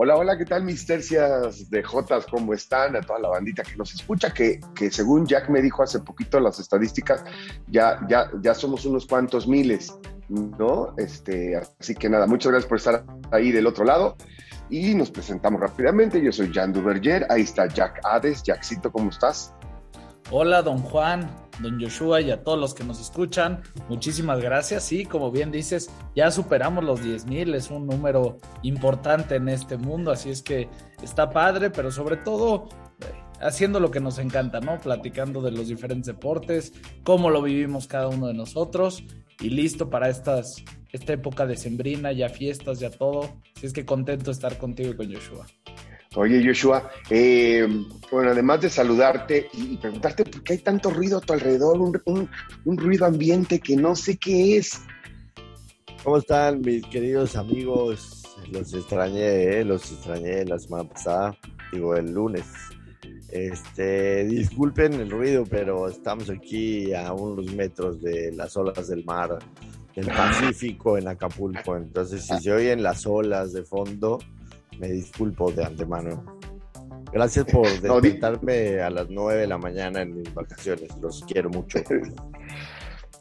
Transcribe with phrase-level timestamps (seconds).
[0.00, 2.24] Hola, hola, ¿qué tal mis tercias de Jotas?
[2.26, 2.94] ¿Cómo están?
[2.94, 6.38] A toda la bandita que nos escucha, que, que según Jack me dijo hace poquito
[6.38, 7.24] las estadísticas,
[7.66, 9.92] ya, ya, ya somos unos cuantos miles,
[10.28, 10.94] ¿no?
[10.98, 14.16] Este, así que nada, muchas gracias por estar ahí del otro lado.
[14.70, 16.22] Y nos presentamos rápidamente.
[16.22, 18.44] Yo soy Jan Duverger, ahí está Jack Hades.
[18.44, 19.52] Jackcito, ¿cómo estás?
[20.30, 21.28] Hola, don Juan,
[21.60, 23.62] don Joshua y a todos los que nos escuchan.
[23.88, 24.84] Muchísimas gracias.
[24.84, 27.54] Sí, como bien dices, ya superamos los 10 mil.
[27.54, 30.10] Es un número importante en este mundo.
[30.10, 30.68] Así es que
[31.02, 32.68] está padre, pero sobre todo
[33.00, 33.04] eh,
[33.40, 34.78] haciendo lo que nos encanta, ¿no?
[34.78, 36.72] Platicando de los diferentes deportes,
[37.04, 39.04] cómo lo vivimos cada uno de nosotros
[39.40, 43.40] y listo para estas, esta época de sembrina, ya fiestas, ya todo.
[43.56, 45.46] Así es que contento de estar contigo y con Joshua.
[46.20, 47.64] Oye, Joshua, eh,
[48.10, 52.28] bueno, además de saludarte y preguntarte por qué hay tanto ruido a tu alrededor, un,
[52.76, 54.80] ruido ambiente que no sé qué es.
[56.02, 58.24] ¿Cómo están mis queridos amigos?
[58.50, 59.64] Los extrañé, ¿eh?
[59.64, 61.38] los extrañé la semana pasada,
[61.70, 62.46] digo el lunes.
[63.28, 69.38] Este, disculpen el ruido, pero estamos aquí a unos metros de las olas del mar
[69.94, 71.76] del Pacífico en Acapulco.
[71.76, 74.18] Entonces, si se oyen las olas de fondo,
[74.78, 76.38] me disculpo de antemano.
[77.12, 80.88] Gracias por despertarme a las 9 de la mañana en mis vacaciones.
[81.00, 81.78] Los quiero mucho.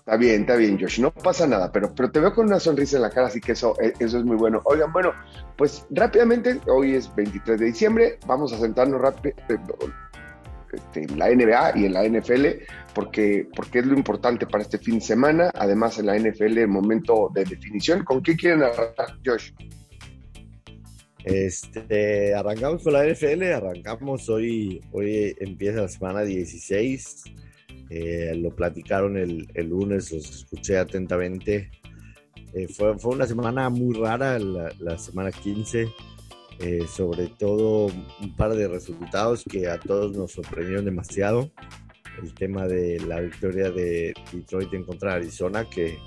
[0.08, 1.02] Está bien, está bien, Josh.
[1.02, 3.52] No pasa nada, pero, pero te veo con una sonrisa en la cara, así que
[3.52, 4.62] eso, eh, eso es muy bueno.
[4.64, 5.12] Oigan, bueno,
[5.58, 9.36] pues rápidamente, hoy es 23 de diciembre, vamos a sentarnos rápido
[10.72, 12.46] este, en la NBA y en la NFL,
[12.94, 15.52] porque, porque es lo importante para este fin de semana.
[15.56, 18.06] Además, en la NFL, el momento de definición.
[18.06, 19.52] ¿Con qué quieren arrancar, Josh?
[21.28, 27.24] Este, arrancamos con la NFL, arrancamos hoy, hoy empieza la semana 16,
[27.90, 31.70] eh, lo platicaron el, lunes, los escuché atentamente.
[32.54, 35.90] Eh, fue, fue, una semana muy rara, la, semana 15,
[36.60, 37.88] eh, sobre todo
[38.22, 41.52] un par de resultados que a todos nos sorprendieron demasiado.
[42.24, 45.98] El tema de la victoria de Detroit en contra de Arizona, que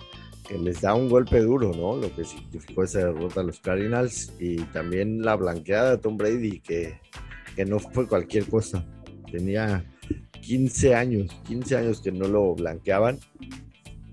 [0.50, 1.96] que les da un golpe duro, ¿no?
[1.96, 6.58] Lo que significó esa derrota a los Cardinals y también la blanqueada de Tom Brady,
[6.58, 6.98] que,
[7.54, 8.84] que no fue cualquier cosa.
[9.30, 9.84] Tenía
[10.40, 13.20] 15 años, 15 años que no lo blanqueaban.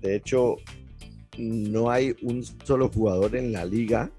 [0.00, 0.58] De hecho,
[1.36, 4.12] no hay un solo jugador en la liga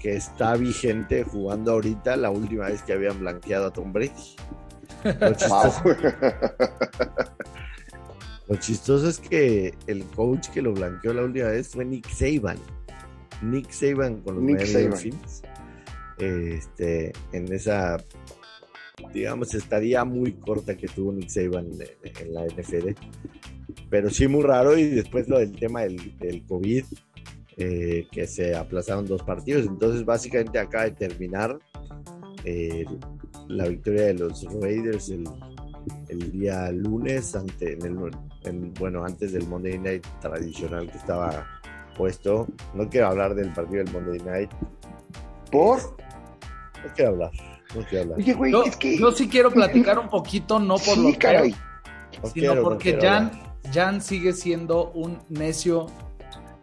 [0.00, 4.10] que está vigente jugando ahorita la última vez que habían blanqueado a Tom Brady.
[5.20, 5.82] Lo chistoso
[8.48, 12.58] es que el coach que lo blanqueó la última vez fue Nick Saban.
[13.42, 15.42] Nick Saban con los Miami Dolphins.
[16.18, 17.96] Este, en esa,
[19.12, 21.68] digamos, estaría muy corta que tuvo Nick Saban
[22.02, 22.90] en, la NFL.
[23.88, 26.84] Pero sí muy raro y después lo del tema del, COVID,
[27.56, 29.66] eh, que se aplazaron dos partidos.
[29.66, 31.58] Entonces básicamente acaba de terminar
[32.44, 32.84] eh,
[33.48, 35.24] la victoria de los Raiders el,
[36.08, 37.96] el día lunes ante en el,
[38.78, 41.46] bueno, antes del Monday Night tradicional que estaba
[41.96, 42.46] puesto.
[42.74, 44.50] No quiero hablar del partido del Monday Night.
[45.50, 45.78] ¿Por?
[45.80, 47.30] No quiero hablar.
[47.74, 48.18] No quiero hablar.
[48.18, 48.98] Oye, güey, yo, es que...
[48.98, 51.54] yo sí quiero platicar un poquito, no por lo que
[52.32, 53.30] sino porque Jan,
[53.72, 55.86] Jan sigue siendo un necio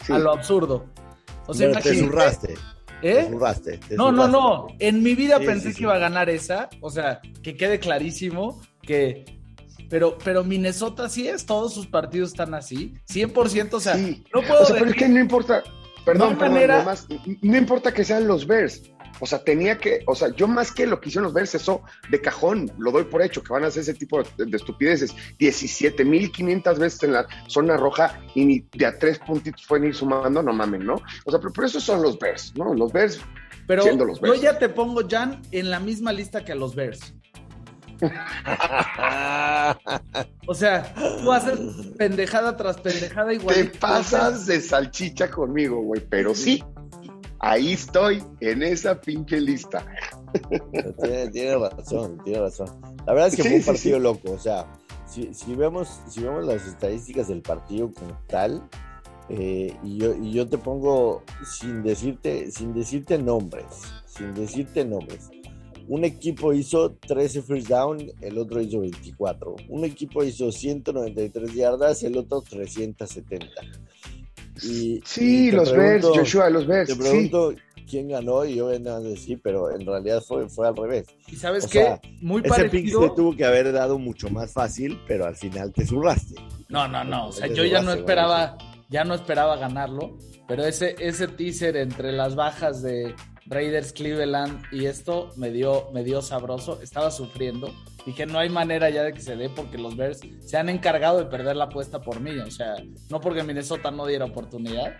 [0.10, 0.86] a lo absurdo.
[1.48, 2.56] O sea, te zurraste.
[3.02, 3.30] ¿Eh?
[3.92, 4.68] no, no, no.
[4.80, 6.70] En mi vida pensé que iba a ganar esa.
[6.82, 9.41] O sea, que quede clarísimo que
[9.92, 14.62] pero, pero Minnesota sí es, todos sus partidos están así, 100%, o sea, no puedo...
[14.62, 15.64] O sea, pero es que no importa,
[16.06, 16.86] perdón, perdón,
[17.42, 18.84] no importa que sean los Bears,
[19.20, 21.82] o sea, tenía que, o sea, yo más que lo que hicieron los Bears, eso
[22.10, 26.78] de cajón, lo doy por hecho, que van a hacer ese tipo de, estupideces, 17.500
[26.80, 30.54] veces en la zona roja y ni de a tres puntitos pueden ir sumando, no
[30.54, 31.02] mamen, ¿no?
[31.26, 32.74] O sea, pero por eso son los Bears, ¿no?
[32.74, 33.20] Los Bears
[33.68, 34.38] pero siendo los Bears.
[34.38, 37.14] yo ya te pongo, Jan, en la misma lista que a los Bears.
[40.48, 41.60] o sea, tú haces
[41.98, 43.56] pendejada tras pendejada igual.
[43.56, 46.64] Te pasas de salchicha conmigo, güey, pero sí,
[47.40, 49.86] ahí estoy, en esa pinche lista.
[51.32, 52.70] Tiene, razón, tiene razón.
[53.06, 54.66] La verdad es que fue un partido loco, o sea,
[55.06, 58.64] si, vemos, si vemos las estadísticas del partido como tal,
[59.30, 63.66] eh, y, yo, y yo te pongo sin decirte, sin decirte nombres,
[64.06, 65.30] sin decirte nombres
[65.88, 69.56] un equipo hizo 13 first down, el otro hizo 24.
[69.70, 73.48] Un equipo hizo 193 yardas, el otro 370.
[74.64, 76.90] Y, sí, los Bears, Joshua, los Bears.
[76.90, 77.54] Te pregunto
[77.90, 81.06] quién ganó y yo venía a decir, pero en realidad fue, fue al revés.
[81.28, 83.06] Y sabes qué, muy ese parecido.
[83.06, 86.36] Ese tuvo que haber dado mucho más fácil, pero al final te zurraste.
[86.70, 87.28] No, no, no.
[87.28, 88.58] O sea, yo ya no esperaba
[88.92, 90.18] ya no esperaba ganarlo,
[90.48, 93.16] pero ese, ese teaser entre las bajas de
[93.52, 97.70] Raiders Cleveland y esto me dio, me dio sabroso, estaba sufriendo.
[98.06, 101.20] Dije, no hay manera ya de que se dé porque los Bears se han encargado
[101.20, 102.32] de perder la apuesta por mí.
[102.40, 102.76] O sea,
[103.10, 104.96] no porque Minnesota no diera oportunidad.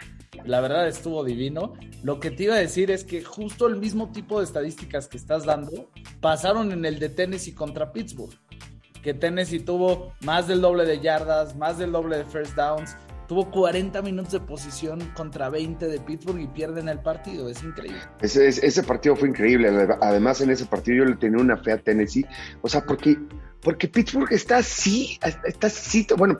[0.46, 1.74] La verdad estuvo divino.
[2.04, 5.18] Lo que te iba a decir es que justo el mismo tipo de estadísticas que
[5.18, 5.90] estás dando
[6.20, 8.34] pasaron en el de Tennessee contra Pittsburgh.
[9.02, 12.98] Que Tennessee tuvo más del doble de yardas, más del doble de first downs,
[13.32, 17.48] Tuvo 40 minutos de posición contra 20 de Pittsburgh y pierden el partido.
[17.48, 18.02] Es increíble.
[18.20, 19.70] Ese, partido fue increíble.
[20.02, 22.26] Además, en ese partido yo le tenía una fe a Tennessee.
[22.62, 23.18] O sea, porque,
[23.62, 26.06] porque Pittsburgh está así, está así.
[26.18, 26.38] Bueno,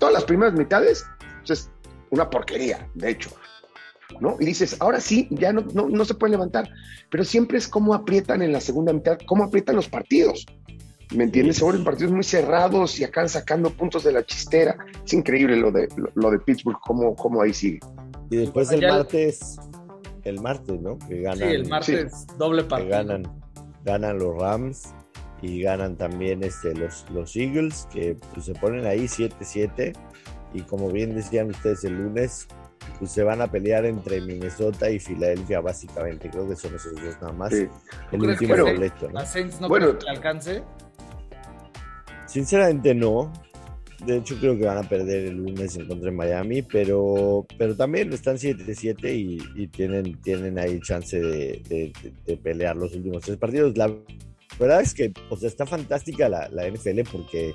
[0.00, 1.06] todas las primeras mitades
[1.46, 1.70] pues, es
[2.10, 3.30] una porquería, de hecho.
[4.18, 4.36] ¿no?
[4.40, 6.68] Y dices, ahora sí, ya no, no, no se puede levantar.
[7.08, 10.44] Pero siempre es cómo aprietan en la segunda mitad, cómo aprietan los partidos.
[11.14, 11.56] ¿Me entiendes?
[11.56, 14.76] Se vuelven partidos muy cerrados y acaban sacando puntos de la chistera.
[15.04, 17.80] Es increíble lo de, lo, de Pittsburgh, cómo, cómo, ahí sigue.
[18.30, 19.58] Y después el martes,
[20.24, 20.98] el martes, ¿no?
[20.98, 21.38] Que ganan.
[21.38, 22.90] Sí, el martes doble partido.
[22.90, 23.22] ganan,
[23.84, 24.94] ganan los Rams
[25.42, 29.92] y ganan también este, los, los Eagles, que pues, se ponen ahí 7-7.
[30.54, 32.46] Y como bien decían ustedes el lunes,
[32.98, 36.30] pues se van a pelear entre Minnesota y Filadelfia, básicamente.
[36.30, 37.52] Creo que son esos dos nada más.
[37.52, 37.70] El
[38.12, 39.20] último boleto, ¿no?
[39.60, 40.62] no bueno, que alcance?
[42.32, 43.30] Sinceramente no.
[44.06, 47.76] De hecho, creo que van a perder el lunes en contra de Miami, pero, pero
[47.76, 51.92] también están 7-7 y, y, tienen, tienen ahí chance de,
[52.42, 53.76] pelear los últimos tres partidos.
[53.76, 53.94] La
[54.58, 57.54] verdad es que o sea, está fantástica la, la, NFL porque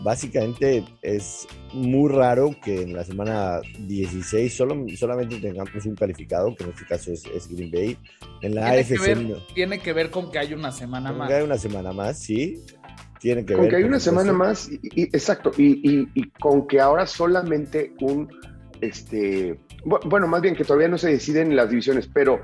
[0.00, 6.64] básicamente es muy raro que en la semana 16 solo, solamente tengamos un calificado, que
[6.64, 7.98] en este caso es, Green Bay.
[8.42, 8.88] En la tiene AFC.
[8.88, 11.32] Que ver, Tiene que ver con que hay una semana más.
[11.32, 12.62] hay una semana más, sí
[13.20, 17.92] tiene que con que hay una semana más, y, exacto, y, con que ahora solamente
[18.00, 18.28] un,
[18.80, 22.40] este, bueno, más bien que todavía no se deciden las divisiones, pero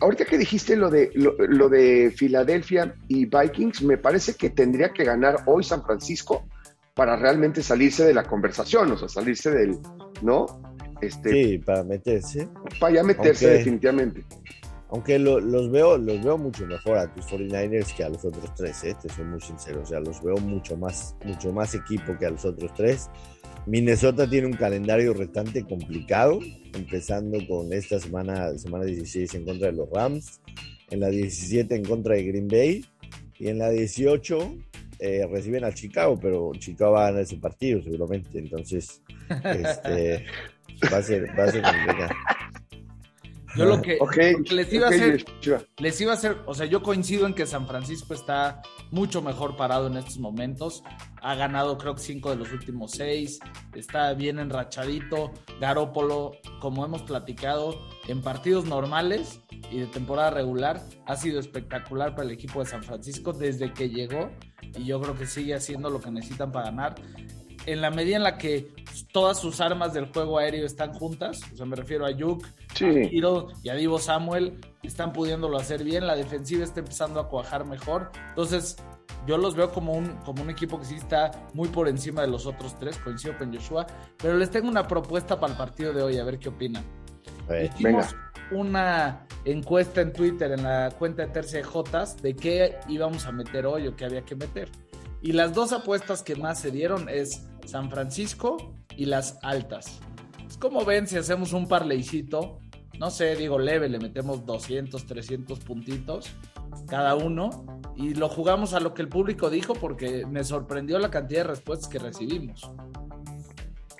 [0.00, 5.04] ahorita que dijiste lo de, lo, de Filadelfia y Vikings, me parece que tendría que
[5.04, 6.46] ganar hoy San Francisco
[6.94, 9.78] para realmente salirse de la conversación, o sea, salirse del,
[10.22, 10.46] ¿no?
[11.00, 12.48] Este, sí, para meterse.
[12.80, 14.24] Para ya meterse definitivamente.
[14.90, 18.84] Aunque los, veo, los veo mucho mejor a tus 49ers que a los otros tres,
[18.84, 18.94] ¿eh?
[19.00, 19.80] te soy muy sincero.
[19.82, 23.10] O sea, los veo mucho más, mucho más equipo que a los otros tres.
[23.66, 26.38] Minnesota tiene un calendario restante complicado,
[26.74, 30.40] empezando con esta semana, semana 16 en contra de los Rams,
[30.90, 32.84] en la 17 en contra de Green Bay
[33.38, 34.56] y en la 18
[35.00, 40.24] eh, reciben a Chicago, pero Chicago va a ganar ese partido seguramente, entonces este,
[40.92, 42.14] va, a ser, va a ser complicado.
[43.56, 43.98] Yo lo que,
[44.50, 45.24] les iba a hacer,
[45.78, 49.56] les iba a hacer, o sea, yo coincido en que San Francisco está mucho mejor
[49.56, 50.82] parado en estos momentos.
[51.22, 53.38] Ha ganado creo que cinco de los últimos seis,
[53.74, 55.32] está bien enrachadito.
[55.60, 59.40] Garópolo, como hemos platicado, en partidos normales
[59.70, 63.88] y de temporada regular, ha sido espectacular para el equipo de San Francisco desde que
[63.88, 64.30] llegó
[64.76, 66.94] y yo creo que sigue haciendo lo que necesitan para ganar
[67.66, 68.68] en la medida en la que
[69.12, 72.84] todas sus armas del juego aéreo están juntas, o sea, me refiero a Yuk, a
[72.84, 77.64] Hiro y a Divo Samuel, están pudiéndolo hacer bien, la defensiva está empezando a cuajar
[77.64, 78.76] mejor, entonces
[79.26, 82.28] yo los veo como un, como un equipo que sí está muy por encima de
[82.28, 83.86] los otros tres, coincido con Joshua,
[84.18, 86.84] pero les tengo una propuesta para el partido de hoy, a ver qué opinan.
[87.76, 88.14] Hicimos
[88.50, 93.66] una encuesta en Twitter en la cuenta de Tercia Jotas de qué íbamos a meter
[93.66, 94.70] hoy o qué había que meter.
[95.22, 100.00] Y las dos apuestas que más se dieron es San Francisco y las altas.
[100.46, 102.58] Es como ven si hacemos un parleycito,
[102.98, 106.30] no sé, digo leve, le metemos 200, 300 puntitos
[106.86, 107.64] cada uno
[107.96, 111.48] y lo jugamos a lo que el público dijo porque me sorprendió la cantidad de
[111.48, 112.70] respuestas que recibimos.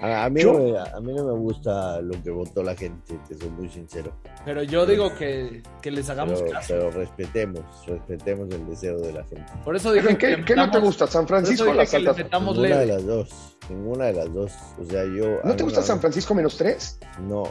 [0.05, 3.35] A, mí no me, a, mí no me, gusta lo que votó la gente, te
[3.35, 4.13] soy muy sincero.
[4.45, 6.75] Pero yo digo que, que les hagamos caso.
[6.75, 9.51] Pero respetemos, respetemos el deseo de la gente.
[9.65, 11.07] Por eso dije ¿Qué, ¿qué no te gusta?
[11.07, 12.17] ¿San Francisco o las altas?
[12.19, 13.57] Ninguna de las dos.
[13.71, 14.53] Ninguna de las dos.
[14.79, 15.41] O sea, yo.
[15.43, 16.99] ¿No te gusta San Francisco menos tres?
[17.21, 17.45] No.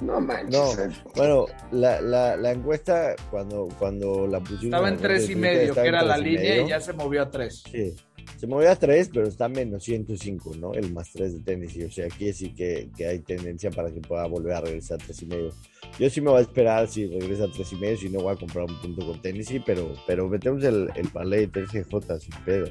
[0.00, 0.52] No manches.
[0.76, 1.12] No.
[1.14, 4.64] Bueno, la, la, la, encuesta, cuando, cuando la pusimos.
[4.64, 7.62] Estaba en tres y medio, que era la línea, y ya se movió a tres.
[7.70, 7.94] Sí.
[8.36, 10.74] Se movió a 3, pero está menos 105, ¿no?
[10.74, 11.76] El más 3 de tenis.
[11.84, 15.04] O sea, aquí sí que, que, hay tendencia para que pueda volver a regresar a
[15.04, 15.50] 3 y medio.
[15.98, 18.34] Yo sí me voy a esperar si regresa a 3 y medio, si no voy
[18.34, 21.84] a comprar un punto con tenis, pero, pero metemos el, el parlay de TCJ
[22.20, 22.66] sin pedo.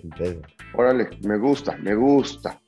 [0.00, 0.42] Sin pedo.
[0.74, 2.60] Órale, me gusta, me gusta.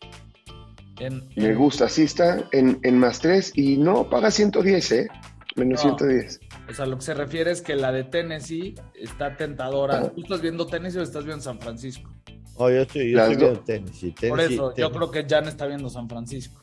[1.37, 5.09] me gusta, sí está en, en más 3 y no paga 110, ¿eh?
[5.57, 6.41] Menos 110.
[6.71, 10.11] O sea, lo que se refiere es que la de Tennessee está tentadora.
[10.11, 12.11] ¿Tú estás viendo Tennessee o estás viendo San Francisco?
[12.57, 15.89] Oh, yo estoy, yo estoy viendo Tennessee, Por eso, yo creo que Jan está viendo
[15.91, 16.61] San Francisco.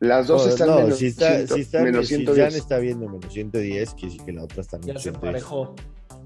[0.00, 2.38] Las dos No, están no, menos, si está, si está, menos si 110.
[2.38, 5.14] Jan está viendo menos 110, quiere decir que la otra está Ya menos se 110.
[5.42, 5.74] emparejó.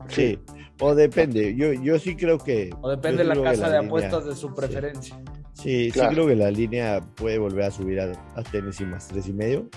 [0.08, 0.38] Sí,
[0.80, 1.54] o depende.
[1.56, 2.70] Yo, yo sí creo que.
[2.82, 4.54] O depende la que casa de línea- apuestas de su sí.
[4.56, 5.20] preferencia.
[5.54, 6.10] Sí, Claro.
[6.10, 9.32] sí creo que la línea puede volver a subir a, a Tennessee más tres y
[9.32, 9.68] medio.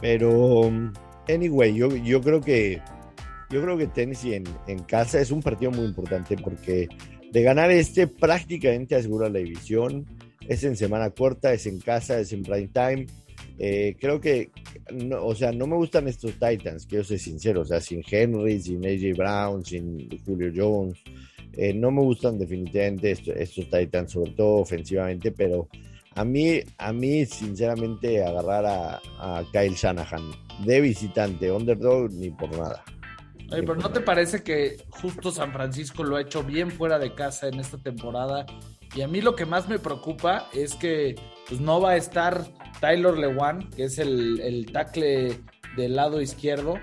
[0.00, 0.30] Pero,
[0.60, 0.92] um,
[1.28, 2.80] anyway, yo, yo creo que
[3.50, 6.88] yo creo que Tennessee en, en casa es un partido muy importante porque
[7.30, 10.06] de ganar este prácticamente asegura la división.
[10.48, 13.06] Es en semana corta, es en casa, es en prime time.
[13.58, 14.50] Eh, creo que,
[14.92, 18.60] no, o sea, no me gustan estos Titans, quiero ser sincero, o sea, sin Henry,
[18.60, 20.98] sin AJ Brown, sin Julio Jones,
[21.52, 25.68] eh, no me gustan definitivamente esto- estos Titans, sobre todo ofensivamente, pero
[26.16, 30.22] a mí, a mí sinceramente, agarrar a, a Kyle Shanahan
[30.64, 32.82] de visitante, underdog, ni por nada.
[33.52, 37.14] Oye, pero ¿no te parece que justo San Francisco lo ha hecho bien fuera de
[37.14, 38.46] casa en esta temporada?
[38.96, 41.14] Y a mí lo que más me preocupa es que
[41.48, 42.46] pues, no va a estar
[42.80, 45.40] Tyler Lewan, que es el, el tackle
[45.76, 46.74] del lado izquierdo.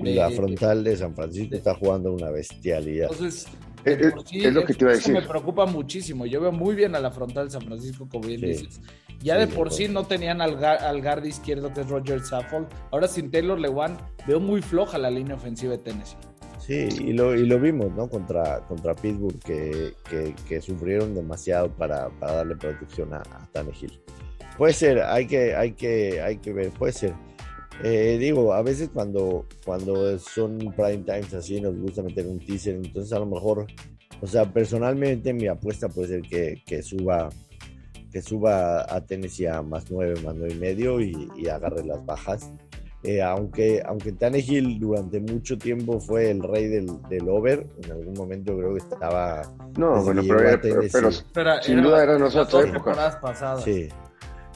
[0.00, 3.08] De- la frontal de San Francisco de- está jugando una bestialidad.
[3.10, 3.46] Entonces,
[3.84, 5.22] Es- de es- por sí, es lo que te iba a eso decir.
[5.22, 6.24] me preocupa muchísimo.
[6.26, 8.46] Yo veo muy bien a la frontal de San Francisco, como bien Sí.
[8.46, 8.80] dices.
[9.22, 12.66] Ya Sí, de por sí no tenían al, al guard izquierdo, que es Roger Saffold.
[12.90, 13.96] Ahora sin Taylor Lewan,
[14.26, 16.16] veo muy floja la línea ofensiva de Tennessee.
[16.58, 18.08] Sí, y lo, y lo vimos, ¿no?
[18.08, 24.00] Contra, contra Pittsburgh, que, que, que sufrieron demasiado para, para darle protección a, a Tannehill.
[24.58, 27.14] Puede ser, hay que, hay que, hay que ver, puede ser.
[27.84, 32.74] Eh, digo, a veces cuando, cuando son prime times así nos gusta meter un teaser,
[32.74, 33.66] entonces a lo mejor,
[34.20, 37.28] o sea, personalmente mi apuesta puede ser que, que suba
[38.16, 42.02] que suba a Tennessee a más nueve, más nueve y medio y, y agarre las
[42.06, 42.50] bajas.
[43.02, 48.14] Eh, aunque, aunque Tannehill durante mucho tiempo fue el rey del, del over, en algún
[48.14, 49.42] momento creo que estaba.
[49.76, 50.90] No, bueno, pero, era- pero, Tennessee.
[50.94, 53.20] pero Pero Sin duda era nuestra época.
[53.20, 53.64] pasadas.
[53.64, 53.86] Sí.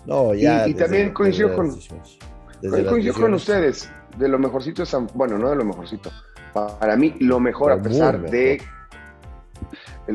[0.07, 0.67] No, ya.
[0.67, 3.91] Y- y también coincido con- coincido con ustedes.
[4.17, 6.11] De lo mejorcito, de San- bueno, no de lo mejorcito.
[6.55, 8.63] Para mí, lo mejor, Lo a pesar muy de.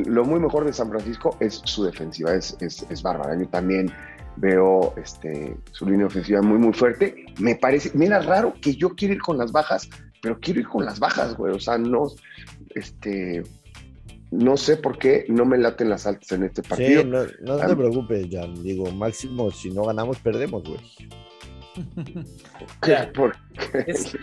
[0.05, 3.37] Lo muy mejor de San Francisco es su defensiva, es, es, es bárbara.
[3.37, 3.91] Yo también
[4.37, 7.25] veo este, su línea ofensiva muy, muy fuerte.
[7.39, 9.89] Me parece, mira, raro que yo quiero ir con las bajas,
[10.21, 11.53] pero quiero ir con las bajas, güey.
[11.53, 12.07] O sea, no,
[12.73, 13.43] este,
[14.31, 17.01] no sé por qué no me laten las altas en este partido.
[17.01, 18.61] Sí, no, no te preocupes, Jan.
[18.63, 20.79] Digo, máximo, si no ganamos, perdemos, güey.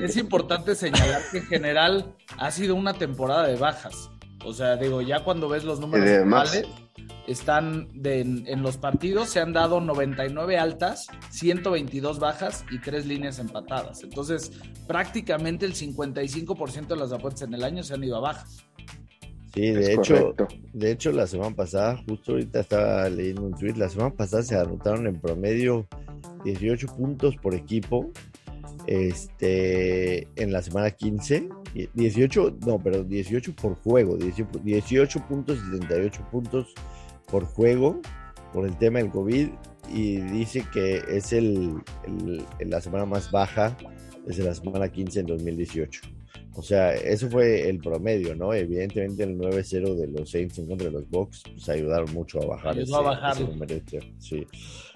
[0.03, 4.11] Es importante señalar que en general ha sido una temporada de bajas.
[4.45, 6.67] O sea, digo, ya cuando ves los números Eh, totales,
[7.27, 13.07] están de- en, en los partidos, se han dado 99 altas, 122 bajas y 3
[13.07, 14.03] líneas empatadas.
[14.03, 14.53] Entonces,
[14.87, 18.65] prácticamente el 55% de las apuestas en el año se han ido a bajas.
[19.55, 20.49] Sí, es de hecho, correcto.
[20.73, 24.57] de hecho, la semana pasada, justo ahorita estaba leyendo un tweet, la semana pasada se
[24.59, 25.87] anotaron en promedio
[26.45, 28.11] 18 puntos por equipo.
[28.87, 35.59] Este, en la semana 15, y- 18, no, pero 18 por juego, 18, 18 puntos
[35.59, 36.75] y 78 puntos
[37.31, 38.01] por juego
[38.53, 39.49] por el tema del COVID.
[39.93, 41.75] Y dice que es el,
[42.07, 43.77] el- la semana más baja
[44.27, 46.01] desde la semana 15 en 2018.
[46.55, 48.53] O sea, eso fue el promedio, ¿no?
[48.53, 52.47] Evidentemente el 9-0 de los Saints en contra de los Bucks pues, ayudaron mucho a
[52.47, 53.45] bajar Ayudó ese, a bajarlo.
[53.45, 54.47] ese numerito, Sí.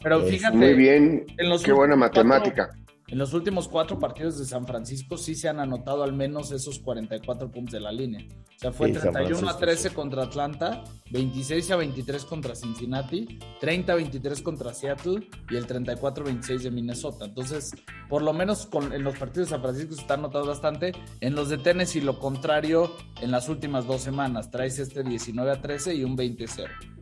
[0.02, 2.78] Pero Es fíjate, Muy bien, en los qué buena últimos cuatro- matemática.
[3.08, 6.80] En los últimos cuatro partidos de San Francisco sí se han anotado al menos esos
[6.80, 8.26] 44 puntos de la línea.
[8.56, 9.94] O sea, fue Sí, San 31 a Francisco, 13 sí.
[9.94, 16.24] contra Atlanta, 26 a 23 contra Cincinnati, 30 a 23 contra Seattle y el 34
[16.24, 17.26] a 26 de Minnesota.
[17.26, 17.72] Entonces,
[18.08, 20.92] por lo menos con, en los partidos de San Francisco se está anotado bastante.
[21.20, 25.62] En los de Tennessee, lo contrario, en las últimas dos semanas, traes este 19 a
[25.62, 26.95] 13 y un 20-0.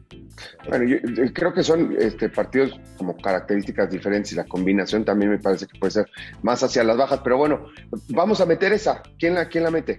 [0.68, 5.30] Bueno, yo, yo creo que son este, partidos como características diferentes y la combinación también
[5.30, 6.10] me parece que puede ser
[6.42, 7.20] más hacia las bajas.
[7.22, 7.66] Pero bueno,
[8.08, 9.02] vamos a meter esa.
[9.18, 9.98] ¿Quién la, quién la mete?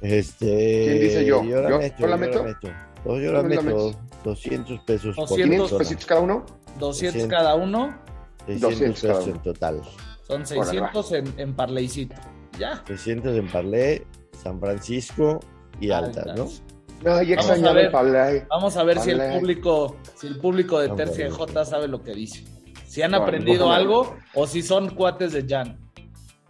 [0.00, 1.42] Este, ¿Quién dice yo?
[1.44, 1.78] Yo la ¿Yo?
[1.78, 1.96] meto.
[1.98, 2.44] ¿Yo la yo meto?
[2.44, 2.68] meto.
[3.04, 3.62] No, yo la ¿Tú la meto.
[3.86, 3.96] metes?
[4.24, 5.78] 200 pesos por 200 ¿500 persona.
[5.78, 6.46] pesitos cada uno?
[6.78, 7.28] 200 200.
[7.38, 7.98] cada uno,
[8.46, 9.36] 600 200 cada pesos uno.
[9.36, 9.80] en total.
[10.26, 12.14] son 600 en, en parleycito.
[12.58, 12.82] Ya.
[12.86, 14.06] 600 en Parlé,
[14.42, 15.38] San Francisco
[15.80, 16.32] y altas, ¿no?
[16.42, 16.62] Altas.
[16.62, 16.67] No,
[17.02, 18.46] ya Vamos a ver.
[18.48, 21.30] Vamos a ver si el público, si el público de Tercia.
[21.30, 22.44] J sabe lo que dice.
[22.86, 25.78] Si han aprendido algo o si son cuates de Jan.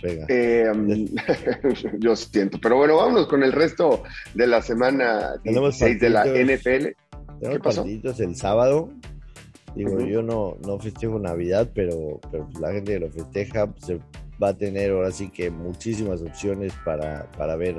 [0.00, 0.26] Venga.
[0.28, 0.70] Eh,
[1.98, 2.58] yo siento.
[2.60, 6.24] Pero bueno, vámonos con el resto de la semana Tenemos 16 de la.
[6.24, 6.86] NFL.
[7.40, 7.82] Tenemos ¿qué pasó?
[7.82, 8.90] partiditos el sábado.
[9.74, 14.00] Digo, yo no, no festejo Navidad, pero, pero la gente que lo festeja pues, se
[14.42, 17.76] va a tener ahora sí que muchísimas opciones para, para ver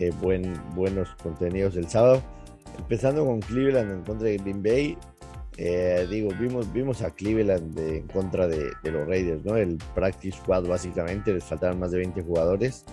[0.00, 2.22] eh, buen, buenos contenidos el sábado.
[2.78, 4.96] Empezando con Cleveland en contra de Green Bay.
[5.58, 9.56] Eh, digo, vimos, vimos a Cleveland en contra de, los Raiders, ¿no?
[9.56, 12.86] El practice squad básicamente, les faltaron más de 20 jugadores.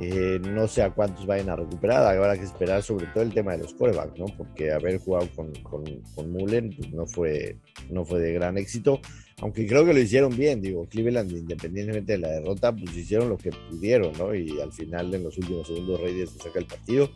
[0.00, 3.52] Eh, no sé a cuántos vayan a recuperar, habrá que esperar sobre todo el tema
[3.52, 4.26] de los corebacks, ¿no?
[4.38, 7.56] Porque haber jugado con, con, con Mullen pues, no, fue,
[7.90, 9.00] no fue de gran éxito,
[9.40, 13.36] aunque creo que lo hicieron bien, digo, Cleveland independientemente de la derrota, pues hicieron lo
[13.36, 14.34] que pudieron, ¿no?
[14.34, 17.10] Y al final en los últimos segundos Raiders saca el partido,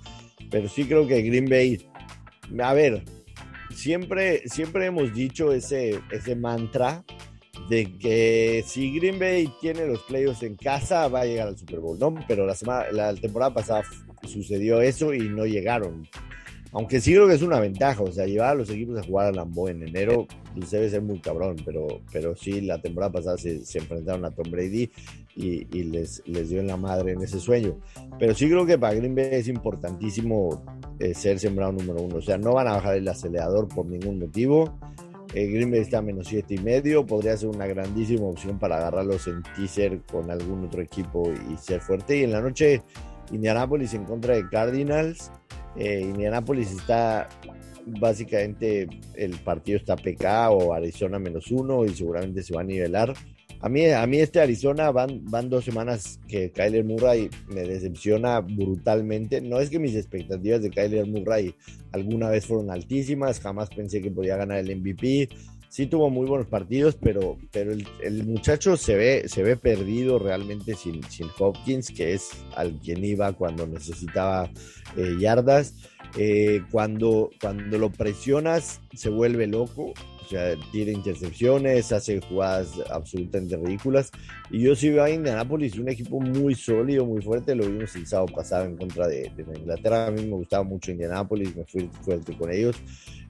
[0.51, 1.85] pero sí creo que Green Bay,
[2.61, 3.03] a ver,
[3.75, 7.05] siempre, siempre hemos dicho ese, ese mantra
[7.69, 11.81] de que si Green Bay tiene los playoffs en casa va a llegar al Super
[11.81, 12.15] Bowl, ¿no?
[12.29, 13.83] Pero la, semana, la temporada pasada
[14.27, 16.09] sucedió eso y no llegaron.
[16.73, 19.27] Aunque sí creo que es una ventaja, o sea, llevar a los equipos a jugar
[19.27, 23.39] a Lambeau en enero pues debe ser muy cabrón, pero, pero sí, la temporada pasada
[23.39, 24.91] se, enfrentaron a Tom Brady
[25.35, 27.79] y, les, les dio en la madre en ese sueño.
[28.19, 30.63] Pero sí creo que para Green Bay es importantísimo
[30.99, 34.19] eh, ser sembrado número uno, o sea, no van a bajar el acelerador por ningún
[34.19, 34.79] motivo.
[35.35, 38.77] Eh, Green Bay está a menos siete y medio, podría ser una grandísima opción para
[38.77, 42.19] agarrarlos en teaser con algún otro equipo y ser fuerte.
[42.19, 42.83] Y en la noche,
[43.31, 45.31] Indianapolis en contra de Cardinals.
[45.77, 47.29] Eh, Indianapolis está
[47.87, 53.15] básicamente el partido está PK o Arizona menos uno y seguramente se va a nivelar.
[53.61, 58.41] A mí, a mí este Arizona van, van dos semanas que Kyler Murray me decepciona
[58.41, 59.41] brutalmente.
[59.41, 61.55] No es que mis expectativas de Kyler Murray
[61.93, 65.29] alguna vez fueron altísimas, jamás pensé que podía ganar el MVP.
[65.73, 70.75] Sí tuvo muy buenos partidos, pero, pero el, muchacho se ve, se ve perdido realmente
[70.75, 74.51] sin, sin Hopkins, que es al quien iba cuando necesitaba
[74.99, 75.75] eh, yardas.
[76.19, 83.57] Eh, cuando, cuando lo presionas se vuelve loco, o sea, tiene intercepciones, hace jugadas absolutamente
[83.57, 84.11] ridículas.
[84.51, 87.55] Y yo sí veo a Indianapolis un equipo muy sólido, muy fuerte.
[87.55, 90.09] Lo vimos el sábado pasado en contra de, Inglaterra.
[90.09, 92.77] A mí me gustaba mucho Indianapolis, me fui fuerte con ellos.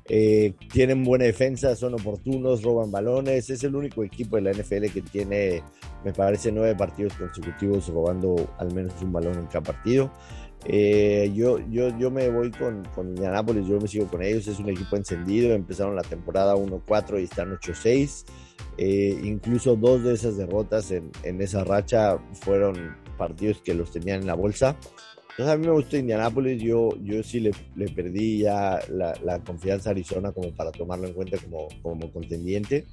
[0.09, 3.51] Eh, tienen buena defensa, son oportunos, roban balones.
[3.51, 5.63] Es el único equipo de la NFL que tiene,
[6.05, 10.13] me parece, nueve partidos consecutivos robando al menos un balón en cada partido.
[10.65, 14.61] Eh, yo, yo, yo me voy con, con Indianapolis, yo me sigo con ellos, es
[14.61, 18.25] un equipo encendido, empezaron la temporada 1-4 y están 8-6.
[18.79, 24.21] Eh, incluso dos de esas derrotas en, en, esa racha fueron partidos que los tenían
[24.21, 24.77] en la bolsa.
[25.33, 29.39] Entonces a mí me gusta Indianapolis, yo, yo sí le, le perdí ya la, la,
[29.39, 32.87] confianza a Arizona como para tomarlo en cuenta como, como contendiente.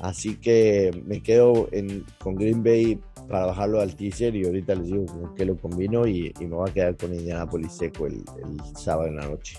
[0.00, 4.86] Así que me quedo en, con Green Bay para bajarlo al teaser y ahorita les
[4.86, 8.24] digo con qué lo combino y, me voy a quedar con Indianapolis seco el,
[8.74, 9.58] sábado en la noche.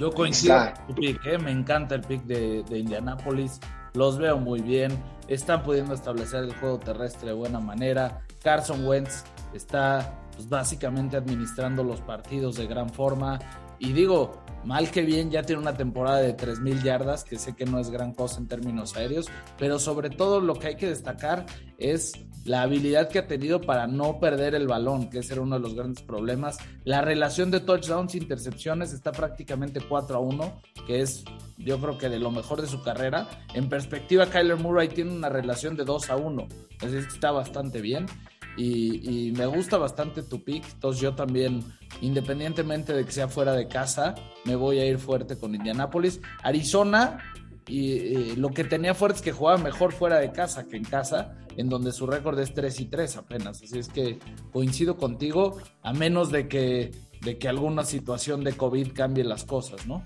[0.00, 1.38] Yo coincido con tu pick, ¿eh?
[1.38, 3.60] me encanta el pick de, de Indianapolis,
[3.94, 4.90] los veo muy bien,
[5.28, 9.24] están pudiendo establecer el juego terrestre de buena manera, Carson Wentz
[9.54, 13.38] está pues, básicamente administrando los partidos de gran forma
[13.78, 17.64] y digo, mal que bien ya tiene una temporada de 3.000 yardas, que sé que
[17.64, 19.26] no es gran cosa en términos aéreos,
[19.58, 21.46] pero sobre todo lo que hay que destacar
[21.78, 22.12] es
[22.44, 25.62] la habilidad que ha tenido para no perder el balón, que ese era uno de
[25.62, 26.58] los grandes problemas.
[26.84, 31.24] La relación de touchdowns e intercepciones está prácticamente 4 a 1, que es
[31.58, 33.28] yo creo que de lo mejor de su carrera.
[33.54, 36.48] En perspectiva, Kyler Murray tiene una relación de 2 a 1,
[36.82, 38.06] es decir, está bastante bien.
[38.56, 41.64] Y, y me gusta bastante tu pick, entonces yo también
[42.00, 46.20] independientemente de que sea fuera de casa, me voy a ir fuerte con Indianapolis.
[46.42, 47.18] Arizona,
[47.66, 51.36] y lo que tenía fuerte es que jugaba mejor fuera de casa que en casa,
[51.56, 53.62] en donde su récord es 3 y 3 apenas.
[53.62, 54.18] Así es que
[54.52, 59.86] coincido contigo, a menos de que, de que alguna situación de COVID cambie las cosas,
[59.86, 60.04] ¿no?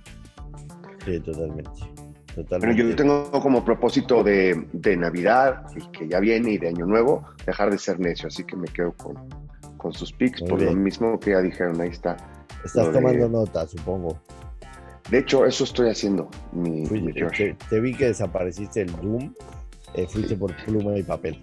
[1.04, 1.95] Sí, totalmente.
[2.44, 6.84] Pero yo tengo como propósito de, de Navidad, y que ya viene, y de Año
[6.84, 9.16] Nuevo, dejar de ser necio, así que me quedo con,
[9.78, 12.16] con sus picks, por lo mismo que ya dijeron, ahí está.
[12.64, 14.20] Estás tomando nota, supongo.
[15.10, 16.84] De hecho, eso estoy haciendo, mi,
[17.70, 19.32] te, vi que desapareciste el Doom,
[19.94, 21.38] eh, fuiste por pluma y papel.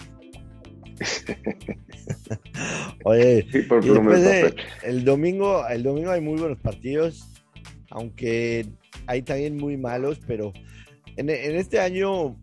[3.06, 4.56] Oye, por pluma y papel.
[4.84, 7.32] el domingo, el domingo hay muy buenos partidos,
[7.89, 8.67] aunque
[9.08, 10.53] hay también muy malos, pero
[11.17, 12.38] en, este año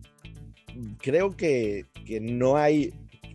[1.01, 2.93] creo que, que no hay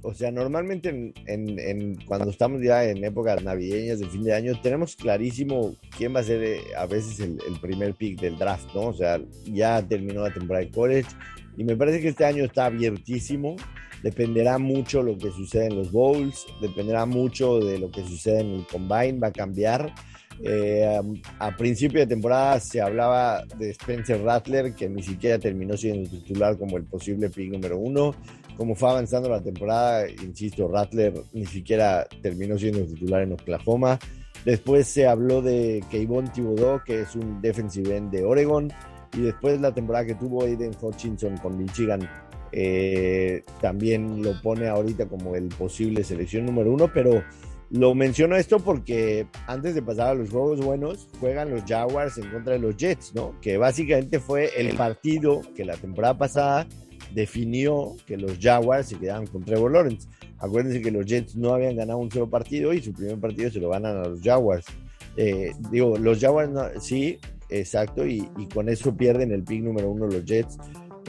[0.09, 4.95] o sea, normalmente en, cuando estamos ya en épocas navideñas de fin de año, tenemos
[4.95, 8.83] clarísimo quién va a ser eh, a veces el, primer pick del draft, ¿no?
[8.83, 11.09] O sea, ya terminó la temporada de college
[11.57, 13.57] y me parece que este año está abiertísimo.
[14.05, 18.55] Dependerá mucho lo que sucede en los bowls, dependerá mucho de lo que sucede en
[18.55, 19.93] el combine, va a cambiar.
[20.43, 21.01] Eh,
[21.39, 26.59] a principio de temporada se hablaba de Spencer Rattler, que ni siquiera terminó siendo titular
[26.59, 28.15] como el posible pick número uno
[28.57, 33.99] como fue avanzando la temporada, insisto, Rattler ni siquiera terminó siendo titular en Oklahoma.
[34.45, 38.73] Después se habló de Kayvon Thibodeau, que es un defensive end de Oregon.
[39.17, 42.09] Y después la temporada que tuvo Aiden Hutchinson con Michigan,
[42.53, 46.91] eh, también lo pone ahorita como el posible selección número uno.
[46.93, 47.23] Pero
[47.71, 52.31] lo menciono esto porque antes de pasar a los juegos buenos, juegan los Jaguars en
[52.31, 53.35] contra de los Jets, ¿no?
[53.41, 56.67] Que básicamente fue el partido que la temporada pasada
[57.13, 60.09] definió que los Jaguars se quedaban con Trevor Lawrence.
[60.39, 63.59] Acuérdense que los Jets no habían ganado un solo partido y su primer partido se
[63.59, 64.67] lo ganan a los Jaguars.
[65.17, 66.51] Eh, digo, los Jaguars
[66.81, 70.59] sí, exacto, y, con eso pierden el pick número uno los Jets.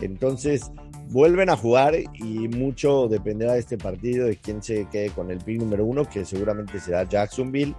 [0.01, 0.71] Entonces,
[1.09, 5.39] vuelven a jugar y mucho dependerá de este partido, de quién se quede con el
[5.39, 7.75] pick número uno, que seguramente será Jacksonville.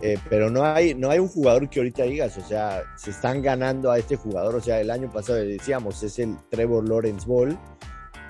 [0.00, 3.42] Eh, pero no hay, no hay un jugador que ahorita digas, o sea, se están
[3.42, 7.58] ganando a este jugador, o sea, el año pasado decíamos, es el Trevor Lawrence Ball,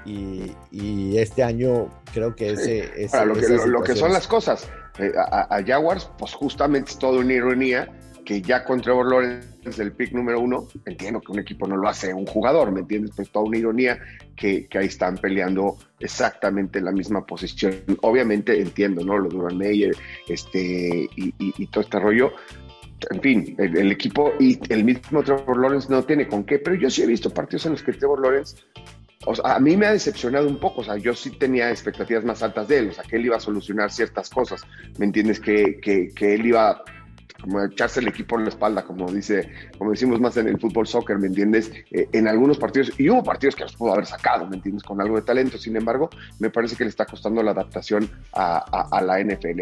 [0.05, 3.09] y, este año creo que ese...
[3.11, 7.21] Para lo, que, lo, que son las cosas, eh, a, Jaguars, pues justamente es toda
[7.21, 7.89] una ironía
[8.25, 11.89] que ya con Trevor Lawrence el pick número uno, entiendo que un equipo no lo
[11.89, 13.13] hace un jugador, ¿me entiendes?
[13.15, 13.99] Pues toda una ironía
[14.37, 17.75] que, ahí están peleando exactamente la misma posición.
[18.03, 19.19] Obviamente entiendo, ¿no?
[19.19, 19.95] Lo Duran Meyer
[20.29, 22.33] este, y, todo este rollo,
[23.11, 26.77] en fin, el, el, equipo y el mismo Trevor Lawrence no tiene con qué, pero
[26.77, 28.57] yo sí he visto partidos en los que Trevor Lawrence
[29.25, 32.25] o sea, a mí me ha decepcionado un poco, o sea, yo sí tenía expectativas
[32.25, 34.63] más altas de él, o sea, que él iba a solucionar ciertas cosas,
[34.99, 35.39] ¿me entiendes?
[35.39, 36.83] Que, que, que él iba
[37.43, 40.87] como echarse el equipo en la espalda, como dice, como decimos más en el fútbol
[40.87, 41.73] soccer, ¿me entiendes?
[41.91, 44.85] Eh, en algunos partidos, y hubo partidos que los pudo haber sacado, ¿me entiendes?
[44.85, 49.01] Con algo de talento, sin embargo, me parece que le está costando la adaptación a,
[49.03, 49.61] la NFL,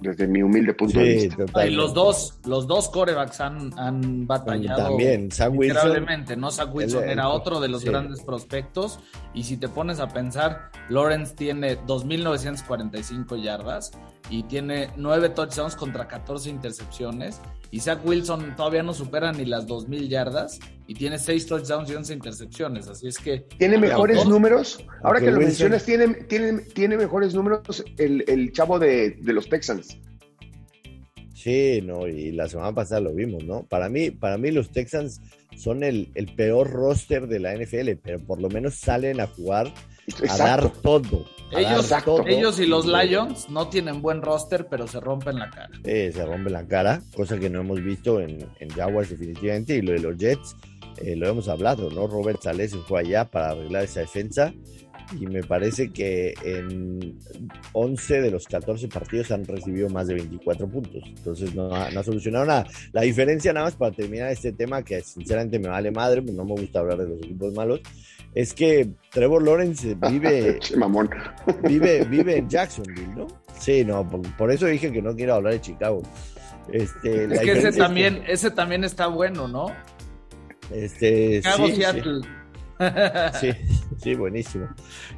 [0.00, 1.66] desde mi humilde punto de vista.
[1.66, 4.88] Y los dos, los dos corebacks han, han batallado.
[4.88, 6.06] También, Sam Wilson.
[6.38, 6.50] ¿no?
[6.50, 8.98] Sam Wilson era otro de los grandes prospectos,
[9.34, 13.92] y si te pones a pensar, Lawrence tiene 2.945 yardas,
[14.30, 16.93] y tiene 9 touchdowns contra 14 intercepciones.
[17.70, 21.94] Y Zach Wilson todavía no supera ni las 2.000 yardas y tiene 6 touchdowns y
[21.94, 22.88] 11 intercepciones.
[22.88, 23.40] Así es que.
[23.58, 24.78] Tiene mejores números.
[25.02, 29.48] Ahora que lo mencionas, tiene, tiene, tiene mejores números el, el chavo de, de, los
[29.48, 29.98] Texans.
[31.34, 33.64] Sí, no, y la semana pasada lo vimos, ¿no?
[33.64, 35.20] Para mí, para mí los Texans
[35.56, 39.72] son el, el peor roster de la NFL, pero por lo menos salen a jugar
[40.28, 41.24] a dar todo.
[41.56, 41.92] Ellos,
[42.26, 45.70] ellos y los Lions no tienen buen roster, pero se rompen la cara.
[45.84, 49.76] se rompen la cara, cosa que no hemos visto en, en Jaguars definitivamente.
[49.76, 50.56] Y lo de los Jets,
[51.02, 52.06] eh, lo hemos hablado, ¿no?
[52.06, 54.52] Robert Sales se fue allá para arreglar esa defensa.
[55.20, 57.18] Y me parece que en
[57.72, 61.02] 11 de los 14 partidos han recibido más de 24 puntos.
[61.06, 62.66] Entonces no ha, no ha solucionado nada.
[62.92, 66.52] La diferencia, nada más para terminar este tema, que sinceramente me vale madre, no me
[66.52, 67.80] gusta hablar de los equipos malos
[68.34, 70.58] es que Trevor Lawrence vive,
[71.62, 73.26] vive, vive en Jacksonville, ¿no?
[73.58, 76.02] Sí, no, por, eso dije que no quiero hablar de Chicago.
[76.72, 79.66] Este, es que ese también, ese también está bueno, ¿no?
[80.72, 82.20] Este, Chicago, sí, Seattle.
[83.40, 83.50] Sí.
[84.02, 84.66] sí, buenísimo.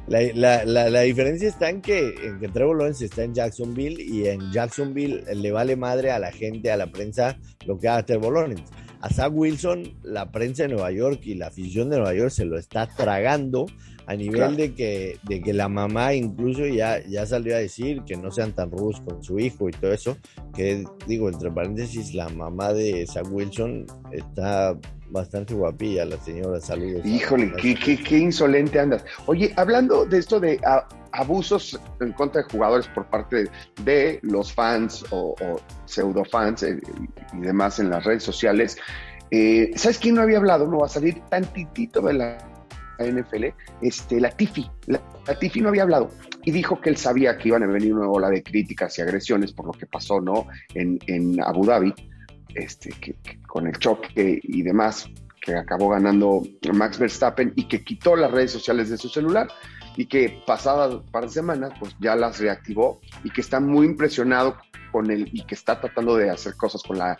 [0.07, 4.51] La, la, diferencia está en que, en que Trevor Lawrence está en Jacksonville y en
[4.51, 8.63] Jacksonville le vale madre a la gente, a la prensa, lo que haga Trevor Lawrence
[9.01, 12.45] a Zach Wilson, la prensa de Nueva York y la afición de Nueva York se
[12.45, 13.65] lo está tragando
[14.07, 18.15] a nivel de, que, de que la mamá incluso ya, ya salió a decir que
[18.15, 20.17] no sean tan rudos con su hijo y todo eso,
[20.55, 24.77] que digo, entre paréntesis, la mamá de Zach Wilson está
[25.09, 27.05] bastante guapilla, la señora, saludos.
[27.05, 29.03] Híjole, qué, qué, insolente andas.
[29.25, 30.59] Oye, hablando de esto de
[31.11, 33.49] abusos en contra de jugadores por parte
[33.83, 35.35] de los fans o,
[35.85, 36.79] pseudo fans eh,
[37.33, 38.77] y demás en las redes sociales.
[39.31, 40.65] Eh, ¿Sabes quién no había hablado?
[40.67, 42.46] No va a salir tantitito de la
[42.99, 43.45] NFL.
[43.81, 44.69] Este, la Tifi.
[44.87, 45.01] La,
[45.39, 46.09] Tifi no había hablado
[46.43, 49.51] y dijo que él sabía que iban a venir una ola de críticas y agresiones
[49.53, 50.47] por lo que pasó, ¿no?
[50.73, 51.93] En, en Abu Dhabi,
[52.55, 53.15] este, que,
[53.47, 55.09] con el choque y demás,
[55.41, 56.41] que acabó ganando
[56.73, 59.47] Max Verstappen y que quitó las redes sociales de su celular
[59.97, 63.85] y que pasadas un par de semanas pues ya las reactivó y que está muy
[63.87, 64.55] impresionado
[64.91, 67.17] con él y que está tratando de hacer cosas con la,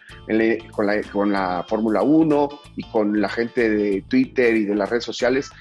[0.72, 4.90] con la, con la Fórmula 1 y con la gente de Twitter y de las
[4.90, 5.52] redes sociales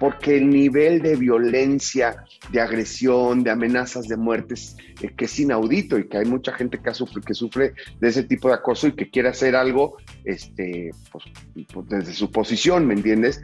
[0.00, 5.98] porque el nivel de violencia, de agresión, de amenazas de muertes, eh, que es inaudito
[5.98, 8.92] y que hay mucha gente que sufre, que sufre de ese tipo de acoso y
[8.92, 11.24] que quiere hacer algo este, pues,
[11.72, 13.42] pues desde su posición, ¿me entiendes?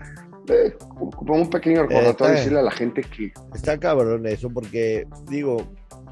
[1.17, 3.33] Como un pequeño recordatorio decirle a la gente que...
[3.55, 5.67] Está cabrón eso porque, digo,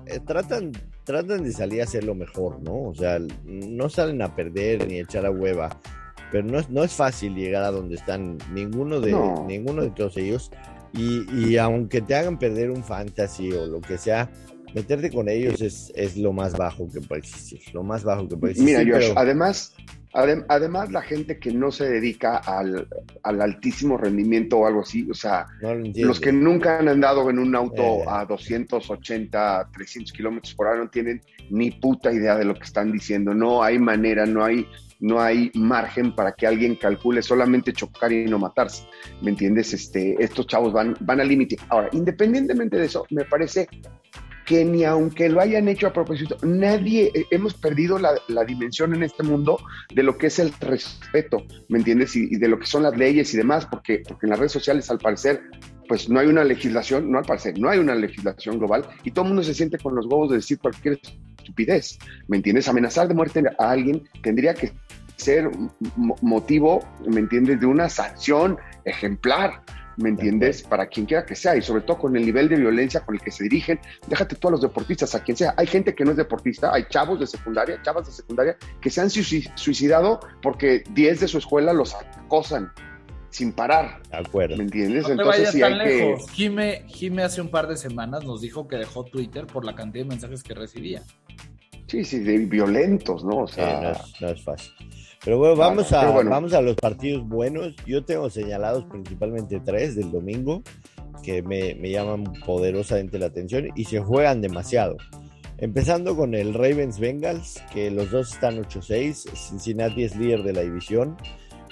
[0.07, 0.73] eh, tratan,
[1.05, 2.89] tratan de salir a hacer lo mejor, ¿no?
[2.89, 5.81] O sea, no salen a perder ni a echar a hueva,
[6.31, 9.13] pero no es, no es fácil llegar a donde están ninguno de,
[9.47, 10.51] ninguno de todos ellos.
[10.93, 14.31] Y, y aunque te hagan perder un fantasy o lo que sea,
[14.75, 18.37] meterte con ellos es, es lo más bajo que puede existir, lo más bajo que
[18.37, 18.79] puede existir.
[18.79, 19.75] Mira, Josh, además,
[20.15, 22.87] además la gente que no se dedica al,
[23.23, 27.83] altísimo rendimiento o algo así, o sea, los que nunca han andado en un auto
[27.83, 28.05] eh.
[28.07, 32.93] a 280, 300 kilómetros por hora no tienen ni puta idea de lo que están
[32.93, 34.67] diciendo, no hay manera, no hay
[35.01, 38.85] no hay margen para que alguien calcule solamente chocar y no matarse.
[39.21, 39.75] ¿Me entiendes?
[39.75, 41.59] Este, estos chavos van, van al límite.
[41.69, 43.69] Ahora, independientemente de eso, me parece
[44.45, 49.03] que ni aunque lo hayan hecho a propósito, nadie, eh, hemos perdido la, dimensión en
[49.03, 49.59] este mundo
[49.95, 52.15] de lo que es el respeto, ¿me entiendes?
[52.17, 54.91] Y, de lo que son las leyes y demás, porque, porque en las redes sociales
[54.91, 55.43] al parecer,
[55.89, 59.25] pues no hay una legislación, no al parecer, no hay una legislación global y todo
[59.25, 61.01] el mundo se siente con los huevos de decir cualquier
[61.39, 62.69] estupidez, ¿me entiendes?
[62.69, 64.73] Amenazar de muerte a alguien tendría que
[65.17, 65.51] ser
[66.23, 69.63] motivo, ¿me entiendes?, de una sanción ejemplar.
[69.97, 70.63] ¿Me entiendes?
[70.63, 73.21] Para quien quiera que sea y sobre todo con el nivel de violencia con el
[73.21, 75.55] que se dirigen, déjate tú a los deportistas, a quien sea.
[75.57, 79.01] Hay gente que no es deportista, hay chavos de secundaria, chavas de secundaria que se
[79.01, 82.73] han suicidado porque 10 de su escuela los acosan
[83.31, 84.01] sin parar.
[84.11, 84.57] De acuerdo.
[84.57, 85.09] ¿Me entiendes?
[85.09, 86.17] Entonces sí hay que...
[86.87, 90.11] Jime, hace un par de semanas nos dijo que dejó Twitter por la cantidad de
[90.11, 91.03] mensajes que recibía.
[91.95, 93.43] Sí, sí, de violentos, ¿no?
[93.43, 93.97] O sea...
[94.21, 94.73] no es fácil.
[95.25, 97.77] Pero bueno, vamos, a, vamos a los partidos buenos.
[97.87, 100.65] Yo tengo señalados principalmente tres del domingo
[101.23, 104.97] que me, me llaman poderosamente la atención y se juegan demasiado.
[105.59, 109.33] Empezando con el Ravens Bengals, que los dos están 8-6.
[109.33, 111.17] Cincinnati es líder de la división.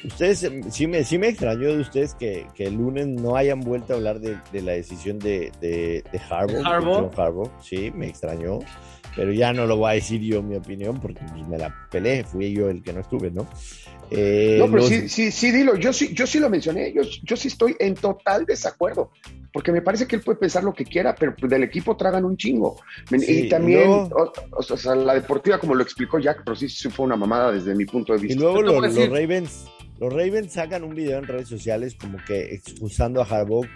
[0.05, 3.93] Ustedes, sí me, sí me extrañó de ustedes que, que el lunes no hayan vuelto
[3.93, 7.51] a hablar de, de la decisión de, de, de Harbaugh.
[7.61, 8.61] Sí, me extrañó
[9.15, 12.25] pero ya no lo voy a decir yo mi opinión porque pues, me la peleé,
[12.25, 13.47] fui yo el que no estuve, ¿no?
[14.11, 17.37] Eh, no, pero sí, sí, sí, dilo, yo sí, yo sí lo mencioné, yo, yo
[17.37, 19.11] sí estoy en total desacuerdo,
[19.53, 22.37] porque me parece que él puede pensar lo que quiera, pero del equipo tragan un
[22.37, 22.77] chingo.
[23.11, 27.17] y también, o, sea, la deportiva, como lo explicó Jack, pero sí, sí fue una
[27.17, 28.37] mamada desde mi punto de vista.
[28.37, 29.65] Y luego los, los Ravens,
[29.99, 33.67] los Ravens sacan un video en redes sociales como que excusando a Harbaugh,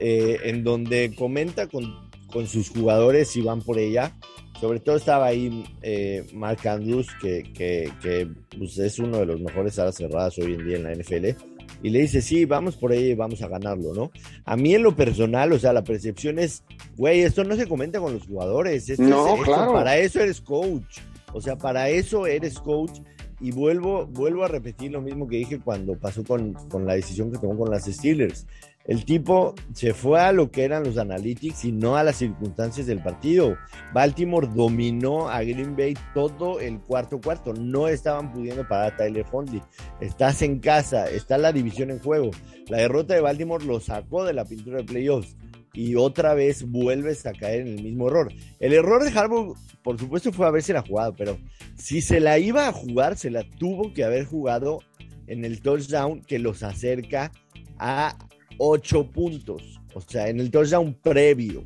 [0.00, 1.84] eh, en donde comenta con,
[2.32, 4.14] con sus jugadores si van por ella
[4.60, 9.78] sobre todo estaba ahí eh, Mark Andrews, que, que, pues, es uno de los mejores
[9.78, 11.38] alas cerradas hoy en día en la NFL.
[11.82, 14.10] Y le dice, sí, vamos por ahí vamos a ganarlo, ¿no?
[14.44, 16.64] A mí en lo personal, o sea, la percepción es,
[16.96, 18.98] güey, esto no se comenta con los jugadores.
[18.98, 19.72] no, claro.
[19.72, 21.00] para eso eres coach.
[21.32, 23.00] O sea, para eso eres coach.
[23.40, 27.30] Y vuelvo, vuelvo a repetir lo mismo que dije cuando pasó con, con la decisión
[27.30, 28.46] que tomó con las Steelers.
[28.86, 32.86] El tipo se fue a lo que eran los analytics y no a las circunstancias
[32.86, 33.56] del partido.
[33.92, 37.52] Baltimore dominó a Green Bay todo el cuarto cuarto.
[37.52, 39.60] No estaban pudiendo parar a Tyler Huntley.
[40.00, 42.30] Estás en casa, está la división en juego.
[42.68, 45.36] La derrota de Baltimore lo sacó de la pintura de playoffs
[45.76, 48.32] y otra vez vuelves a caer en el mismo error.
[48.58, 51.38] El error de Harbaugh, por supuesto, fue haberse la jugado, pero
[51.76, 54.80] si se la iba a jugar, se la tuvo que haber jugado
[55.26, 57.30] en el touchdown que los acerca
[57.78, 58.16] a
[58.58, 61.64] ocho puntos, o sea, en el touchdown previo,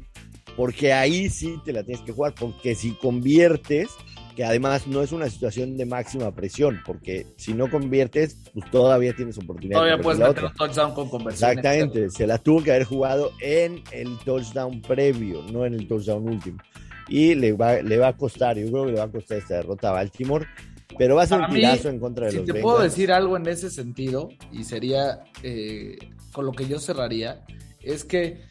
[0.56, 3.88] porque ahí sí te la tienes que jugar, porque si conviertes,
[4.34, 9.14] que además no es una situación de máxima presión, porque si no conviertes, pues todavía
[9.14, 9.78] tienes oportunidad.
[9.78, 11.50] Todavía puedes meter un touchdown con conversión.
[11.50, 16.28] Exactamente, se la tuvo que haber jugado en el touchdown previo, no en el touchdown
[16.28, 16.58] último.
[17.08, 19.54] Y le va, le va a costar, yo creo que le va a costar esta
[19.56, 20.46] derrota a Baltimore.
[20.98, 23.12] Pero va a ser un tirazo en contra de si los Si te puedo decir
[23.12, 25.96] algo en ese sentido, y sería eh,
[26.32, 27.44] con lo que yo cerraría,
[27.82, 28.42] es que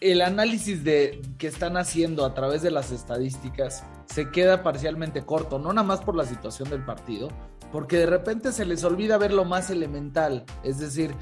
[0.00, 5.58] el análisis de que están haciendo a través de las estadísticas se queda parcialmente corto,
[5.58, 7.28] no nada más por la situación del partido,
[7.72, 11.14] porque de repente se les olvida ver lo más elemental, es decir,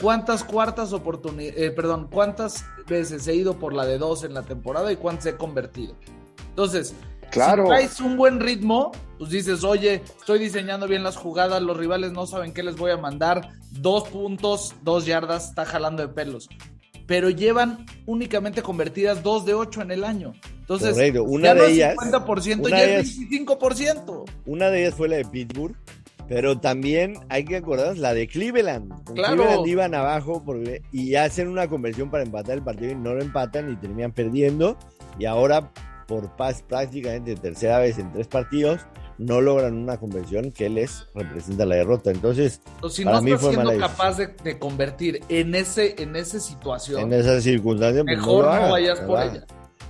[0.00, 4.42] cuántas cuartas oportunidades, eh, perdón, cuántas veces he ido por la de dos en la
[4.42, 5.94] temporada y cuántas he convertido.
[6.50, 6.94] Entonces,
[7.32, 7.62] Claro.
[7.62, 12.12] Si traes un buen ritmo, pues dices, oye, estoy diseñando bien las jugadas, los rivales
[12.12, 16.50] no saben qué les voy a mandar, dos puntos, dos yardas, está jalando de pelos.
[17.12, 20.32] Pero llevan únicamente convertidas dos de ocho en el año.
[20.60, 20.96] Entonces,
[21.26, 24.24] una ya de no ellas, 50%, ya es 25%.
[24.46, 25.76] Una de ellas fue la de Pittsburgh,
[26.26, 28.94] pero también hay que acordarnos la de Cleveland.
[29.12, 29.42] claro.
[29.42, 30.42] Cleveland iban abajo
[30.90, 34.78] y hacen una conversión para empatar el partido y no lo empatan y terminan perdiendo.
[35.18, 35.70] Y ahora
[36.06, 38.86] por paz prácticamente tercera vez en tres partidos,
[39.22, 42.10] no logran una conversión que les representa la derrota.
[42.10, 47.40] Entonces, si no estás siendo capaz de, convertir en ese en esa situación, en esa
[47.40, 49.46] circunstancia, pues, mejor no, vayas por ella.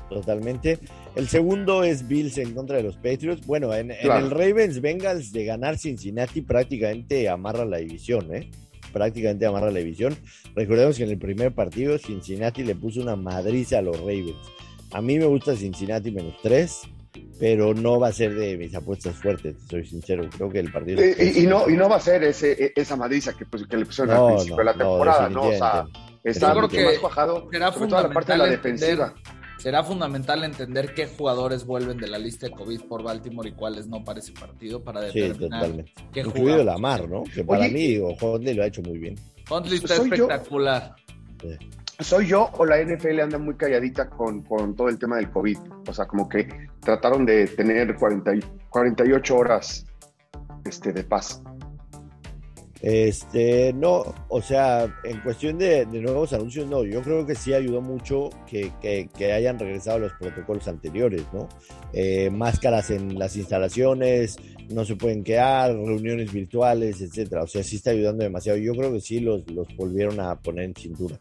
[0.08, 0.78] Totalmente.
[1.14, 3.46] El segundo es Bills en contra de los Patriots.
[3.46, 8.50] Bueno, en, el Ravens Bengals de ganar Cincinnati prácticamente amarra la división, ¿eh?
[8.92, 10.16] Prácticamente amarra la división.
[10.54, 14.36] Recordemos que en el primer partido Cincinnati le puso una madriza a los Ravens.
[14.92, 16.82] A mí me gusta Cincinnati menos 3
[17.38, 20.28] pero no va a ser de mis apuestas fuertes, soy sincero.
[20.36, 21.02] Creo que el partido.
[21.04, 23.86] y, no, y no va a ser ese, e, esa madriza que, pues, que le
[23.86, 25.48] pusieron al principio de la temporada, ¿no?
[25.48, 25.84] O sea,
[26.22, 29.14] está mucho más cuajado, será sobre toda la parte de la defensiva.
[29.58, 33.86] será fundamental entender qué jugadores vuelven de la lista de COVID por Baltimore y cuáles
[33.86, 35.36] no para ese partido para determinar.
[35.36, 35.92] Sí, totalmente.
[36.12, 37.24] Qué Incluido Lamar, ¿no?
[37.24, 39.16] Que para mí, digo, Huntley lo ha hecho muy bien.
[39.50, 40.94] Huntley está espectacular.
[41.40, 41.81] Sí.
[42.02, 45.58] ¿Soy yo o la NFL anda muy calladita con, todo el tema del COVID?
[45.88, 46.48] O sea, como que
[46.80, 48.32] trataron de tener 40,
[48.68, 49.86] 48 horas
[50.64, 51.42] este, de paz.
[52.80, 57.80] Este, no, o sea, en cuestión de, nuevos anuncios, no, yo creo que sí ayudó
[57.80, 58.72] mucho que,
[59.32, 61.48] hayan regresado los protocolos anteriores, ¿no?
[61.92, 64.36] Eh, máscaras en las instalaciones,
[64.68, 67.44] no se pueden quedar, reuniones virtuales, etcétera.
[67.44, 68.58] O sea, sí está ayudando demasiado.
[68.58, 71.20] Yo creo que sí los, los volvieron a poner en cintura.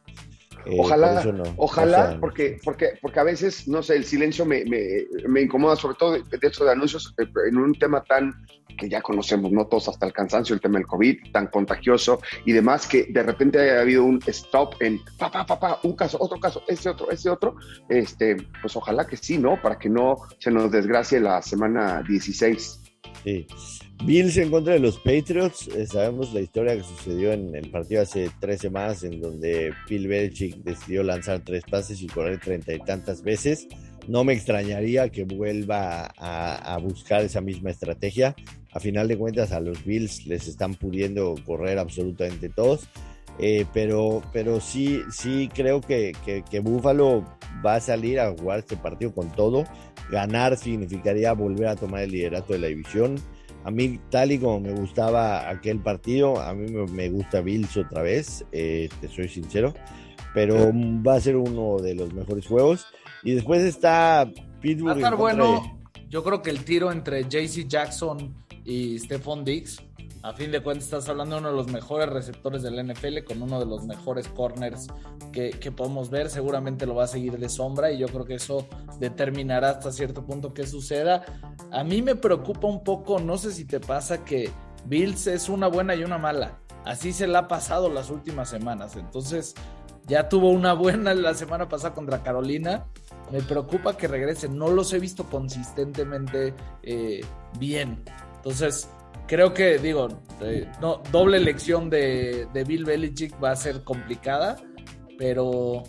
[0.65, 1.23] Eh, ojalá,
[1.57, 6.11] ojalá, porque, porque, porque a veces, no sé, el silencio me, me, incomoda, sobre todo
[6.13, 8.33] de, de de anuncios, eh, en un tema tan
[8.77, 12.51] que ya conocemos, no todos hasta el cansancio, el tema del COVID, tan contagioso y
[12.51, 16.63] demás, que de repente haya habido un stop en papá, papá, un caso, otro caso,
[16.67, 17.55] ese otro, ese otro,
[17.89, 19.61] este, pues ojalá que sí, ¿no?
[19.61, 22.80] Para que no se nos desgracie la semana 16.
[23.23, 23.47] Sí.
[24.03, 25.67] Bills en contra de los Patriots.
[25.67, 30.07] Eh, sabemos la historia que sucedió en el partido hace tres semanas, en donde Bill
[30.07, 33.67] Belichick decidió lanzar tres pases y correr treinta y tantas veces.
[34.07, 38.35] No me extrañaría que vuelva a, buscar esa misma estrategia.
[38.71, 42.87] A final de cuentas, a los Bills les están pudiendo correr absolutamente todos.
[43.39, 47.23] Eh, pero, pero sí, sí creo que, que, que Buffalo
[47.65, 49.65] va a salir a jugar este partido con todo.
[50.11, 53.15] Ganar significaría volver a tomar el liderato de la división
[53.63, 58.01] a mí, tal y como me gustaba aquel partido, a mí me, gusta Bills otra
[58.01, 59.73] vez, eh, te soy sincero,
[60.33, 62.87] pero va a ser uno de los mejores juegos.
[63.23, 64.27] Y después está
[64.61, 64.89] Pittsburgh.
[64.89, 65.79] Va a estar bueno.
[66.09, 69.81] Yo creo que el tiro entre JC Jackson y Stephon Diggs
[70.23, 73.41] a fin de cuentas estás hablando de uno de los mejores receptores del NFL con
[73.41, 74.87] uno de los mejores corners
[75.31, 76.29] que, podemos ver.
[76.29, 78.67] Seguramente lo va a seguir de sombra y yo creo que eso
[78.99, 81.23] determinará hasta cierto punto qué suceda.
[81.71, 84.51] A mí me preocupa un poco, no sé si te pasa que
[84.85, 86.59] Bills es una buena y una mala.
[86.85, 88.97] Así se la ha pasado las últimas semanas.
[88.97, 89.55] Entonces
[90.05, 92.85] ya tuvo una buena la semana pasada contra Carolina.
[93.31, 94.49] Me preocupa que regrese.
[94.49, 96.53] No los he visto consistentemente
[96.83, 97.21] eh,
[97.57, 98.03] bien.
[98.37, 98.89] Entonces,
[99.27, 100.07] creo que, digo,
[100.41, 104.57] eh, no, doble elección de, Bill Belichick va a ser complicada,
[105.17, 105.83] pero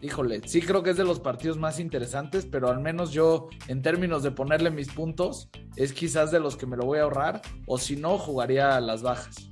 [0.00, 3.80] híjole, sí creo que es de los partidos más interesantes, pero al menos yo, en
[3.80, 7.40] términos de ponerle mis puntos, es quizás de los que me lo voy a ahorrar,
[7.66, 9.50] o si no, jugaría a las bajas.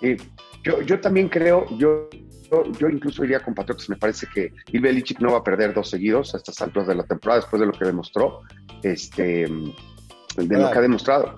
[0.00, 0.16] Sí,
[0.64, 2.08] yo, yo también creo, yo,
[2.78, 5.90] yo, incluso iría con Patriotas, me parece que Bill Belichick no va a perder dos
[5.90, 8.40] seguidos a estas alturas de la temporada, después de lo que demostró,
[8.82, 9.46] este,
[10.36, 11.34] de lo que ha demostrado.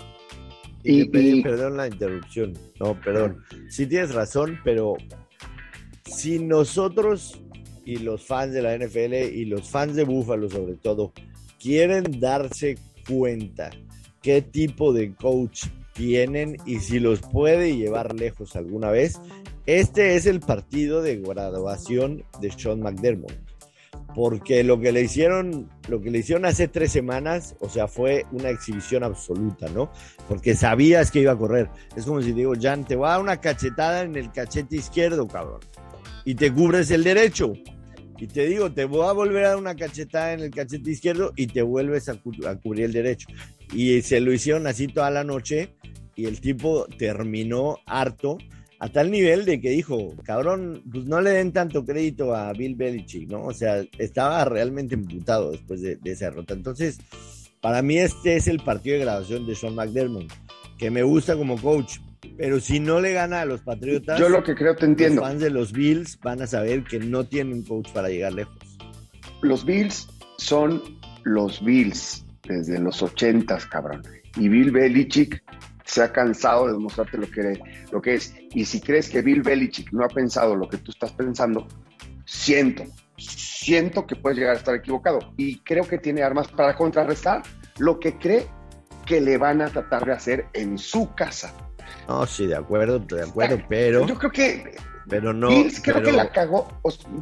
[0.83, 1.05] Y,
[1.43, 2.55] perdón la interrupción.
[2.81, 3.43] No, perdón.
[3.69, 4.97] Sí tienes razón, pero
[6.05, 7.41] si nosotros
[7.85, 11.13] y los fans de la NFL y los fans de Buffalo sobre todo
[11.59, 12.77] quieren darse
[13.09, 13.71] cuenta
[14.21, 15.65] qué tipo de coach
[15.95, 19.19] tienen y si los puede llevar lejos alguna vez,
[19.67, 23.48] este es el partido de graduación de Sean McDermott
[24.15, 28.27] porque lo que le hicieron, lo que le hicieron hace tres semanas, o sea, fue
[28.33, 29.91] una exhibición absoluta, ¿no?
[30.29, 31.69] Porque sabías que iba a correr.
[31.97, 35.29] Es como si digo, Jan, te voy a dar una cachetada en el cachete izquierdo,
[35.29, 35.61] cabrón,
[36.25, 37.53] y te cubres el derecho.
[38.21, 41.33] Y te digo, te voy a volver a dar una cachetada en el cachete izquierdo
[41.37, 43.29] y te vuelves a, a cubrir el derecho.
[43.73, 45.77] Y se lo hicieron así toda la noche
[46.17, 48.39] y el tipo terminó harto
[48.81, 52.77] a tal nivel de que dijo, cabrón, pues no le den tanto crédito a Bill
[52.77, 53.43] Belichick, ¿no?
[53.45, 56.55] O sea, estaba realmente imputado después de, esa derrota.
[56.55, 56.99] Entonces,
[57.61, 60.33] para mí este es el partido de grabación de Sean McDermott,
[60.79, 61.99] que me gusta como coach,
[62.37, 65.23] pero si no le gana a los Patriotas, yo lo que creo te entiendo.
[65.23, 68.57] Los fans de los Bills van a saber que no tienen coach para llegar lejos.
[69.43, 70.83] Los Bills son
[71.25, 74.03] los Bills desde los ochentas, cabrón.
[74.37, 75.43] Y Bill Belichick
[75.85, 78.35] se ha cansado de demostrarte lo que, lo que es.
[78.53, 81.67] Y si crees que Bill Belichick no ha pensado lo que tú estás pensando,
[82.25, 82.85] siento,
[83.17, 85.19] siento que puedes llegar a estar equivocado.
[85.37, 87.43] Y creo que tiene armas para contrarrestar
[87.79, 88.47] lo que cree
[89.07, 91.55] que le van a tratar de hacer en su casa.
[92.07, 94.07] No, sí, de acuerdo, de acuerdo, pero...
[94.07, 94.77] Yo creo que...
[95.09, 95.49] Pero no...
[95.49, 96.69] Bills creo que la cagó.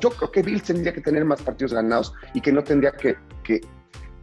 [0.00, 3.16] Yo creo que Bills tendría que tener más partidos ganados y que no tendría que,
[3.44, 3.60] que,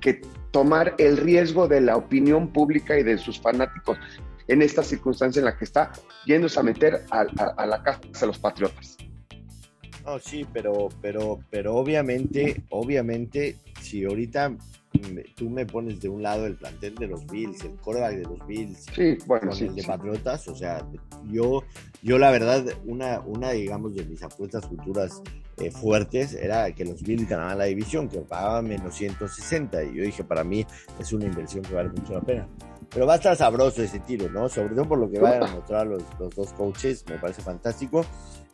[0.01, 3.97] que tomar el riesgo de la opinión pública y de sus fanáticos
[4.47, 5.91] en esta circunstancia en la que está
[6.25, 8.97] yéndose a meter a, la casa de los Patriotas.
[10.05, 14.57] No, sí, pero, pero, pero obviamente, obviamente, si ahorita
[15.35, 18.45] tú me pones de un lado el plantel de los Bills, el coreback de los
[18.45, 19.87] Bills, sí, bueno, con sí, el de sí.
[19.87, 20.85] Patriotas, o sea,
[21.31, 21.63] yo,
[22.01, 25.21] yo la verdad, una, una digamos de mis apuestas futuras
[25.57, 30.03] eh, fuertes era que los Bills ganaban la división, que pagaban menos 160, y yo
[30.03, 30.65] dije, para mí
[30.99, 32.47] es una inversión que vale mucho la pena.
[32.93, 34.49] Pero va a estar sabroso ese tiro, ¿no?
[34.49, 38.05] Sobre todo por lo que vayan a mostrar los, los dos coaches, me parece fantástico.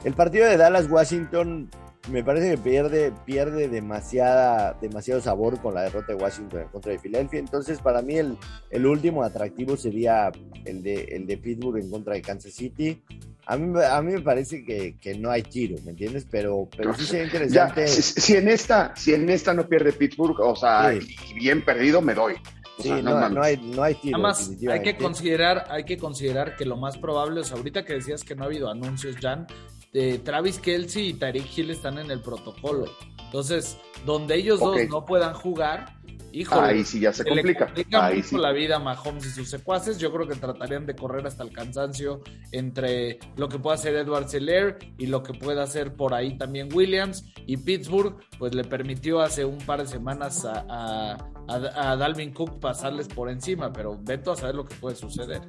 [0.06, 1.70] El partido de Dallas-Washington
[2.10, 6.92] me parece que pierde, pierde demasiada, demasiado sabor con la derrota de Washington en contra
[6.94, 7.40] de Filadelfia.
[7.40, 8.38] Entonces, para mí, el,
[8.72, 10.32] el último atractivo sería
[10.64, 13.04] el de, el de Pittsburgh en contra de Kansas City.
[13.46, 16.26] A mí, a mí me parece que, que no hay tiro, ¿me entiendes?
[16.30, 17.82] Pero, pero sí sería interesante.
[17.82, 21.16] Ya, si, si en esta, si en esta no pierde Pittsburgh, o sea, Sí.
[21.32, 22.36] y bien perdido, me doy.
[22.80, 24.16] O Sí, sea, no, no hay, no hay tiro.
[24.16, 27.94] Además, hay que considerar, hay que considerar que lo más probable, o sea, ahorita que
[27.94, 29.48] decías que no ha habido anuncios, Jan,
[29.92, 32.86] de Travis Kelsey y Tariq Hill están en el protocolo.
[33.26, 35.99] Entonces, donde ellos dos no puedan jugar,
[36.34, 37.66] híjole, Ahí sí ya se complica.
[37.66, 38.38] complica Ahí mucho sí.
[38.38, 39.98] la vida a Mahomes y sus secuaces.
[39.98, 42.22] Yo creo que tratarían de correr hasta el cansancio
[42.52, 46.70] entre lo que pueda hacer Edward Seller y lo que pueda hacer por ahí también
[46.74, 47.26] Williams.
[47.46, 51.18] Y Pittsburgh, pues le permitió hace un par de semanas a, a-
[51.48, 55.42] a- a Dalvin Cook pasarles por encima, pero veto a saber lo que puede suceder.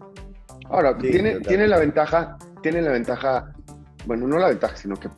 [0.70, 3.52] Ahora, Sí, tiene, tiene la ventaja, tiene la ventaja,
[4.06, 5.08] bueno, no la ventaja, sino que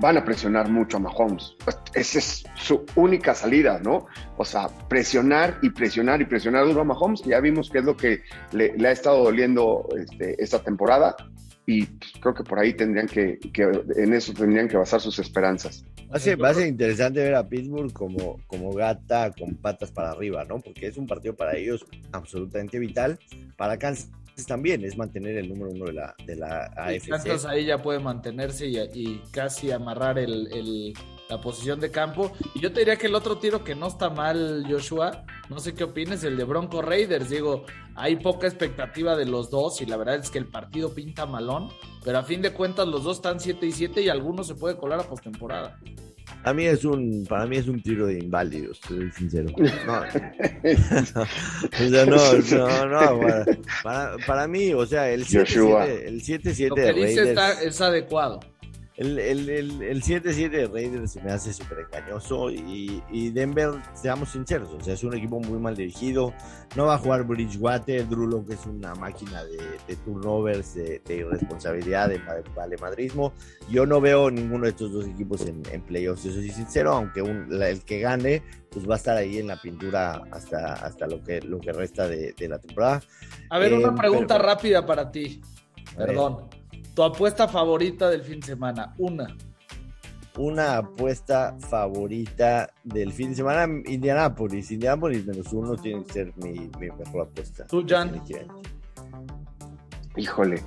[0.00, 1.54] van a presionar mucho a Mahomes.
[1.64, 4.06] Pues, Esa es su única salida, ¿no?
[4.36, 7.96] O sea, presionar y presionar y presionar duro a Mahomes, ya vimos que es lo
[7.96, 8.22] que
[8.52, 11.16] le, le ha estado doliendo este, esta temporada.
[11.66, 15.18] Y pues, creo que por ahí tendrían que, que, en eso tendrían que basar sus
[15.18, 15.84] esperanzas.
[16.10, 19.92] Va a, ser, va a ser interesante ver a Pittsburgh como, como gata con patas
[19.92, 20.58] para arriba, ¿no?
[20.60, 23.18] Porque es un partido para ellos absolutamente vital.
[23.58, 24.10] Para Kansas
[24.46, 27.46] también es mantener el número uno de la, de la Y AFC.
[27.46, 30.94] ahí ya puede mantenerse y, y casi amarrar el, el-
[31.28, 32.32] la posición de campo.
[32.54, 35.74] Y yo te diría que el otro tiro que no está mal, Joshua, no sé
[35.74, 37.28] qué opines, el de Bronco Raiders.
[37.28, 37.64] Digo,
[37.96, 41.68] hay poca expectativa de los dos y la verdad es que el partido pinta malón,
[42.02, 44.78] pero a fin de cuentas los dos están 7 y 7 y alguno se puede
[44.78, 45.78] colar a postemporada.
[46.44, 49.48] A mí es un, para mí es un tiro de inválidos, soy sincero.
[49.86, 50.00] No,
[51.76, 53.44] o sea, no, no, no, para,
[53.82, 55.86] para, para mí, o sea, el 7-7 Joshua.
[55.86, 57.28] el 7-7 Lo de que dice Raiders.
[57.28, 58.40] está, es adecuado.
[58.98, 63.70] El, el, el, el 7-7 de Raiders se me hace súper engañoso y, y Denver,
[63.94, 66.34] seamos sinceros, o sea, es un equipo muy mal dirigido.
[66.74, 71.16] No va a jugar Bridgewater, Drew Lock es una máquina de, de turnovers, de, de
[71.18, 73.32] irresponsabilidad, de ma- valemadrismo.
[73.70, 77.22] Yo no veo ninguno de estos dos equipos en, en playoffs, eso soy sincero, aunque
[77.22, 81.06] un- la- el que gane pues va a estar ahí en la pintura hasta, hasta
[81.06, 83.00] lo, que, lo que resta de, de la temporada.
[83.48, 85.40] A ver, Eh, una pregunta pero- rápida para ti.
[85.96, 86.48] Perdón.
[86.98, 89.28] Tu apuesta favorita del fin de semana, una.
[90.36, 94.72] una apuesta favorita del fin de semana, Indianapolis.
[94.72, 97.68] Indianapolis menos uno tiene que ser mi, mi mejor apuesta.
[97.68, 98.20] Tú, Jan.
[100.16, 100.60] Híjole.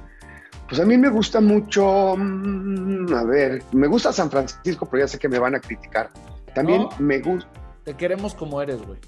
[0.69, 5.09] Pues a mí me gusta mucho, mm, a ver, me gusta San Francisco, pero ya
[5.09, 6.11] sé que me van a criticar.
[6.55, 6.89] También No.
[6.99, 7.49] me gusta,
[7.83, 8.99] Te queremos como eres, güey.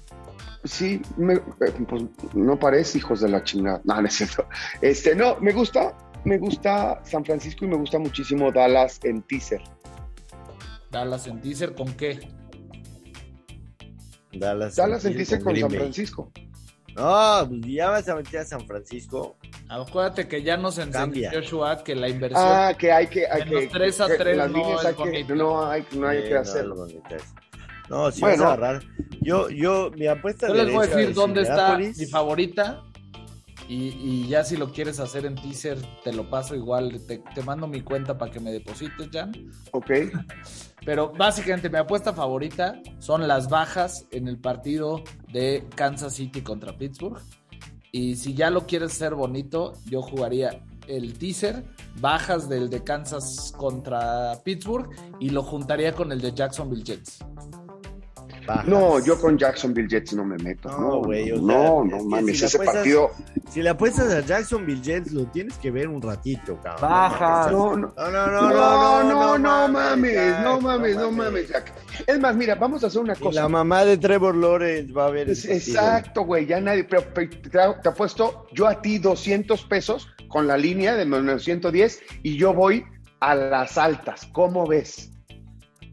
[0.64, 1.40] sí, me- eh,
[1.88, 2.02] pues
[2.34, 3.80] no parece hijos de la chingada.
[3.84, 4.46] No, no es cierto.
[4.82, 9.60] Este, no, me gusta, me gusta San Francisco y me gusta muchísimo Dallas en teaser.
[10.90, 12.20] Dallas en teaser, ¿con qué?
[14.32, 15.70] Dallas, Dallas en teaser con San.
[15.70, 16.30] Francisco.
[16.96, 19.36] No, pues ya vas a meter a San Francisco.
[19.68, 21.32] Acuérdate que ya nos enseñó Cambia.
[21.32, 22.42] Joshua que la inversión.
[22.44, 24.94] Ah, que hay que, hay que, tres a que tres las no líneas es hay
[24.94, 26.86] que, no hay, no hay Eh, que hacerlo.
[27.90, 28.44] No, si Bueno.
[28.44, 28.82] vas a agarrar.
[29.20, 32.84] Yo, yo, mi apuesta Yo les voy a decir dónde está mi favorita.
[33.68, 37.00] Y, y ya si lo quieres hacer en teaser, te lo paso igual.
[37.06, 39.32] Te, te mando mi cuenta para que me deposites, Jan.
[39.72, 39.90] Ok.
[40.84, 45.02] Pero básicamente mi apuesta favorita son las bajas en el partido
[45.32, 47.20] de Kansas City contra Pittsburgh.
[47.90, 51.64] Y si ya lo quieres hacer bonito, yo jugaría el teaser,
[52.00, 54.90] bajas del de Kansas contra Pittsburgh
[55.20, 57.24] y lo juntaría con el de Jacksonville Jets.
[58.46, 58.66] Bajas.
[58.66, 60.68] No, yo con Jacksonville Jets no me meto.
[60.70, 63.10] No, No, güey, no, no mames, si le ese apuestas- partido.
[63.50, 66.90] Si le apuestas a Jacksonville Jets, lo tienes que ver un ratito, cabrón.
[66.90, 67.52] Bajas.
[67.52, 71.72] No, no, No, no, no, no, no, mames, no mames, no mames, Jack.
[72.06, 73.42] Es más, mira, vamos a hacer una Y cosa.
[73.42, 75.30] la mamá de Trevor Lawrence va a ver.
[75.30, 77.02] Exacto, güey, ya nadie, pero,
[77.82, 82.52] te apuesto yo a ti 200 pesos con la línea de menos 110 y yo
[82.52, 82.84] voy
[83.20, 84.26] a las altas.
[84.32, 85.10] ¿Cómo ves?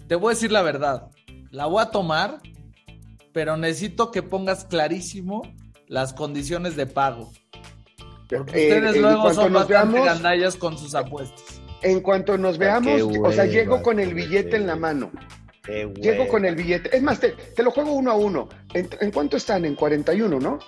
[0.07, 1.07] Te voy a decir la verdad.
[1.51, 2.39] La voy a tomar,
[3.33, 5.41] pero necesito que pongas clarísimo
[5.87, 7.31] las condiciones de pago.
[8.29, 11.61] Porque Eh, ustedes luego son bastante veamos- gandallas con sus apuestas.
[11.81, 15.11] En cuanto nos veamos, o sea, llego con el billete en la mano.
[15.67, 16.95] Llego con el billete.
[16.95, 18.49] Es más, te, lo juego uno a uno.
[18.73, 19.65] ¿En, cuánto están?
[19.65, 20.59] En 41, ¿no?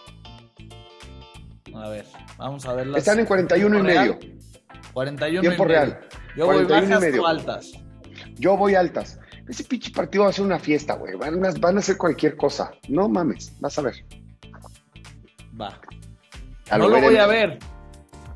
[1.75, 2.05] A ver,
[2.37, 4.19] vamos a ver Están en 41 y medio.
[4.93, 5.99] 41 Tiempo y real.
[6.37, 7.71] Yo voy bajas o altas.
[8.35, 9.19] Yo voy altas.
[9.47, 11.15] Ese pinche partido va a ser una fiesta, güey.
[11.15, 12.71] Van, a hacer cualquier cosa.
[12.87, 14.05] No mames, vas a ver.
[15.59, 15.79] Va.
[16.77, 17.59] no lo, voy a ver,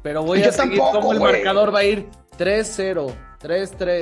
[0.03, 4.01] pero voy a seguir cómo el marcador va a ir 3-0, 3-3,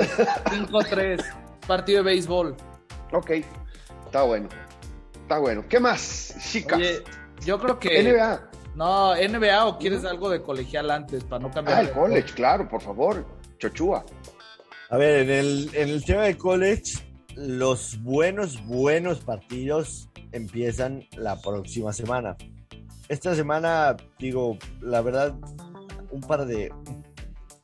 [0.68, 1.24] 5-3.
[1.66, 2.56] Partido de béisbol.
[3.12, 3.30] Ok,
[4.04, 4.48] está bueno.
[5.22, 5.64] Está bueno.
[5.68, 6.80] ¿Qué más, chicas?
[7.44, 8.02] yo creo que.
[8.02, 8.50] NBA.
[8.74, 11.78] No, NBA o quieres algo de colegial antes para no cambiar.
[11.78, 13.24] Ah, el college, claro, por favor.
[13.58, 14.04] Chochúa.
[14.88, 16.98] A ver, en el, tema de college,
[17.34, 22.36] los buenos, buenos partidos empiezan la próxima semana.
[23.08, 25.34] Esta semana, digo, la verdad,
[26.12, 26.72] un par de,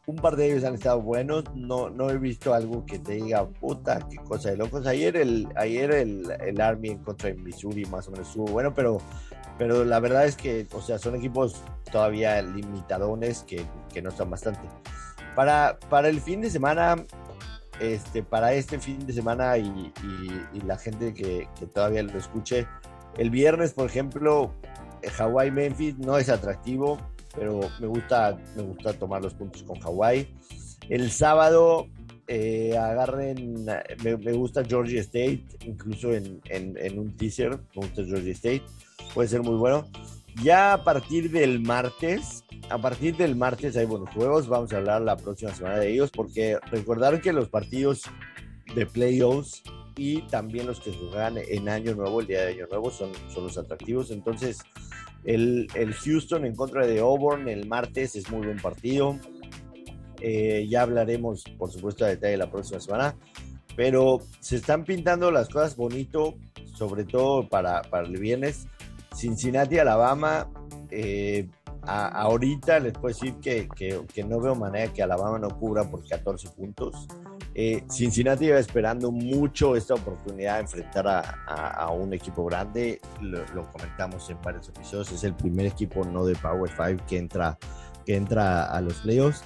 [0.07, 1.45] un par de ellos han estado buenos.
[1.55, 4.85] No, no he visto algo que te diga, puta, qué cosa de locos.
[4.89, 8.75] Ayer el, ayer el, el Army en contra de Missouri más o menos estuvo bueno,
[8.75, 8.99] pero,
[9.59, 11.63] pero la verdad es que, o sea, son equipos
[11.93, 13.65] todavía limitadones que,
[13.95, 14.69] que no están bastante.
[15.35, 16.97] Para, para el fin de semana,
[17.81, 19.93] este, para este fin de semana y,
[20.67, 22.67] la gente que, todavía lo escuche,
[23.19, 24.55] el viernes, por ejemplo,
[25.19, 26.99] Hawaii Memphis no es atractivo,
[27.35, 30.35] pero me gusta, me gusta tomar los puntos con Hawaii.
[30.89, 31.89] El sábado
[32.29, 33.65] eh, agarren,
[34.03, 38.63] me, gusta Georgia State, incluso en, en, un teaser, me gusta Georgia State,
[39.15, 39.87] puede ser muy bueno.
[40.43, 45.03] Ya a partir del martes, a partir del martes hay buenos juegos, vamos a hablar
[45.03, 48.03] la próxima semana de ellos, porque recordar que los partidos
[48.75, 49.63] de playoffs
[49.97, 53.45] y también los que juegan en Año Nuevo, el día de Año Nuevo, son, son
[53.45, 54.11] los atractivos.
[54.11, 54.61] Entonces,
[55.25, 59.19] el, el Houston en contra de Auburn el martes es muy buen partido.
[60.25, 63.17] Eh, ya hablaremos, por supuesto, a detalle la próxima semana.
[63.75, 66.35] Pero se están pintando las cosas bonito,
[66.77, 68.67] sobre todo para, para el viernes.
[69.15, 70.49] Cincinnati, Alabama.
[70.91, 71.49] Eh,
[71.83, 76.51] ahorita les puedo decir que, que, no veo manera que Alabama no cubra por 14
[76.51, 77.09] puntos.
[77.55, 83.01] Eh, Cincinnati va esperando mucho esta oportunidad de enfrentar a, a, un equipo grande.
[83.21, 85.13] Lo, comentamos en varios episodios.
[85.13, 87.59] Es el primer equipo no de Power 5 que entra,
[88.07, 89.43] que entra a los playoffs.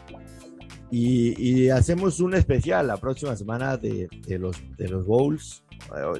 [0.90, 5.64] Y, hacemos un especial la próxima semana de, de los, de los Bowls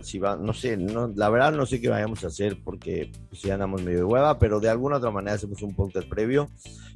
[0.03, 3.41] si va, no sé, no, la verdad no sé qué vayamos a hacer porque pues,
[3.41, 6.49] si andamos medio de hueva, pero de alguna otra manera hacemos un podcast previo.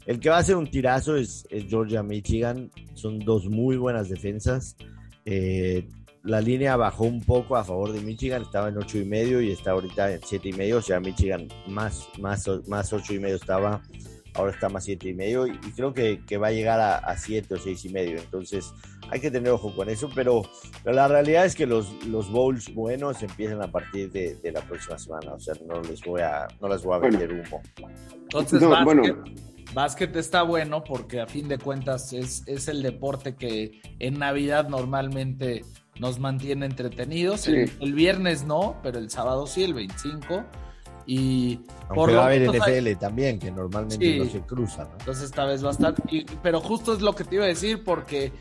[0.06, 4.76] El que va a ser un tirazo es, Georgia Michigan, son dos muy buenas defensas.
[5.24, 5.88] Eh,
[6.22, 9.50] la línea bajó un poco a favor de Michigan, estaba en ocho y medio y
[9.50, 13.36] está ahorita en siete y medio, o sea, Michigan más, más, más ocho y medio
[13.36, 13.82] estaba
[14.34, 17.58] ahora está más siete y medio y, creo que, va a llegar a, siete o
[17.58, 18.18] seis y medio.
[18.18, 18.72] Entonces
[19.10, 20.42] hay que tener ojo con eso, pero,
[20.84, 25.34] la realidad es que los, los bowls buenos empiezan a partir de, la próxima semana.
[25.34, 27.60] O sea, no les voy a, no les voy a vender humo.
[28.12, 28.62] Entonces,
[29.74, 34.68] básquet, está bueno porque a fin de cuentas es, es el deporte que en Navidad
[34.68, 35.62] normalmente
[35.98, 37.46] nos mantiene entretenidos.
[37.46, 40.44] El, el, viernes no, pero el sábado sí, el 25.
[41.12, 41.58] Y
[41.92, 44.86] por va a haber NFL también, que normalmente no se cruzan.
[45.00, 45.94] Entonces esta vez va a estar.
[46.40, 48.32] pero justo es lo que te iba a decir, porque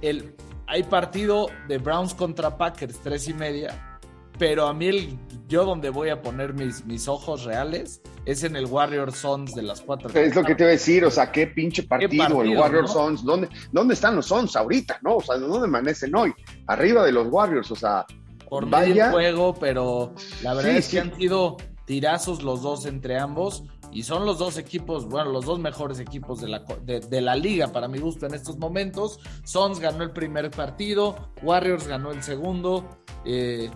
[0.00, 0.32] el,
[0.68, 3.98] hay partido de Browns contra Packers, tres y media.
[4.38, 8.54] Pero a mí, el, yo donde voy a poner mis, mis ojos reales es en
[8.54, 10.08] el Warrior Sons de las cuatro.
[10.10, 13.24] Es lo que te iba a decir, o sea, qué pinche partido, el Warrior Sons.
[13.24, 15.16] ¿Dónde, ¿Dónde están los Sons ahorita, no?
[15.16, 16.32] O sea, ¿dónde amanecen hoy?
[16.68, 18.06] Arriba de los Warriors, o sea.
[18.48, 23.64] Por medio juego, pero la verdad es que han sido tirazos los dos entre ambos
[23.92, 27.68] y son los dos equipos, bueno, los dos mejores equipos de la, de, la liga
[27.68, 29.20] para mi gusto en estos momentos.
[29.44, 32.98] Sons ganó el primer partido, Warriors ganó el segundo.
[33.24, 33.70] Eh,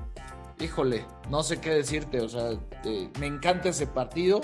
[0.59, 2.51] híjole, no sé qué decirte, o sea,
[2.85, 4.41] eh, me encanta ese partido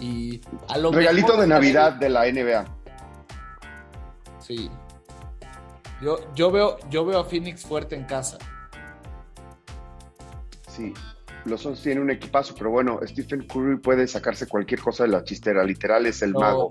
[0.00, 2.64] y a lo Regalito de Navidad de la NBA.
[4.40, 4.68] Sí.
[6.02, 8.38] Yo, yo, veo, yo veo a Phoenix fuerte en casa.
[10.66, 10.92] Sí,
[11.44, 15.24] los Suns tienen un equipazo, pero bueno, Stephen Curry puede sacarse cualquier cosa de la
[15.24, 16.68] chistera, literal es el mago.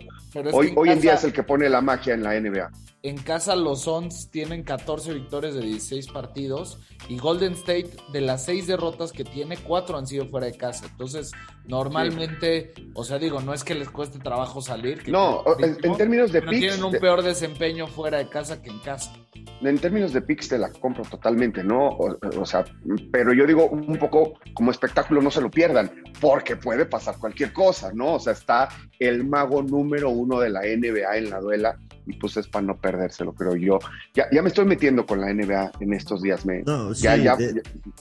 [0.52, 2.72] hoy, hoy en día es el que pone la magia en la NBA.
[3.04, 8.46] En casa los Suns tienen 14 victorias de 16 partidos y Golden State de las
[8.46, 10.86] 6 derrotas que tiene, 4 han sido fuera de casa.
[10.86, 11.32] Entonces,
[11.66, 15.08] normalmente, o sea, digo, no es que les cueste trabajo salir.
[15.10, 19.14] no, en, términos de picks, tienen un peor desempeño fuera de casa que en casa.
[19.62, 21.90] En términos de picks te la compro totalmente, ¿no?
[21.90, 22.66] O, sea,
[23.12, 27.54] pero yo digo un poco como espectáculo no se lo pierdan, porque puede pasar cualquier
[27.54, 28.16] cosa, ¿no?
[28.16, 31.78] O sea, está el mago número uno de la NBA en la duela
[32.12, 33.80] y pues es para no perdérselo, creo yo.
[34.14, 36.64] Ya, ya me estoy metiendo con la NBA en estos días, me,
[36.96, 37.38] ya, ya,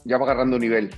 [0.05, 0.91] ya, va agarrando nivel.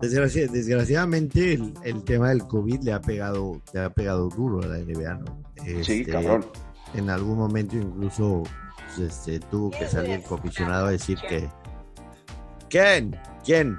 [0.00, 5.14] desgraciadamente el, tema del COVID le ha pegado, le ha pegado duro a la NBA,
[5.14, 5.42] ¿no?
[5.82, 6.44] sí, este, cabrón.
[6.94, 8.42] En algún momento incluso
[8.96, 11.48] pues, este, tuvo que salir el comisionado a decir que
[12.70, 13.16] ¿Quién?
[13.44, 13.78] ¿Quién?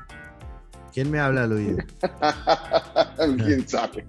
[0.94, 1.78] ¿Quién me habla al oído?
[3.38, 4.06] ¿Quién sabe?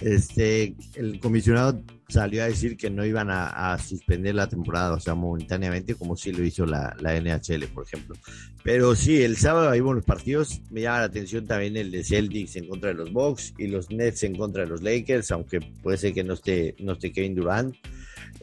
[0.00, 5.14] Este, el comisionado salió a decir que no iban a, suspender la temporada, o sea,
[5.14, 8.16] momentáneamente, como sí lo hizo la, NHL, por ejemplo.
[8.62, 10.60] Pero sí, el sábado vimos los partidos.
[10.70, 13.90] Me llama la atención también el de Celtics en contra de los Bucks y los
[13.90, 17.34] Nets en contra de los Lakers, aunque puede ser que no esté, no esté Kevin
[17.34, 17.74] Durant.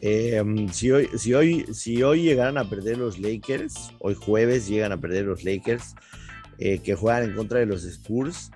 [0.00, 0.42] Eh,
[0.72, 5.00] si, hoy, si, hoy, si hoy llegaran a perder los Lakers, hoy jueves llegan a
[5.00, 5.94] perder los Lakers,
[6.58, 8.50] eh, que juegan en contra de los Spurs,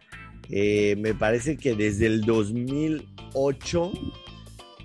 [0.51, 3.93] eh, me parece que desde el 2008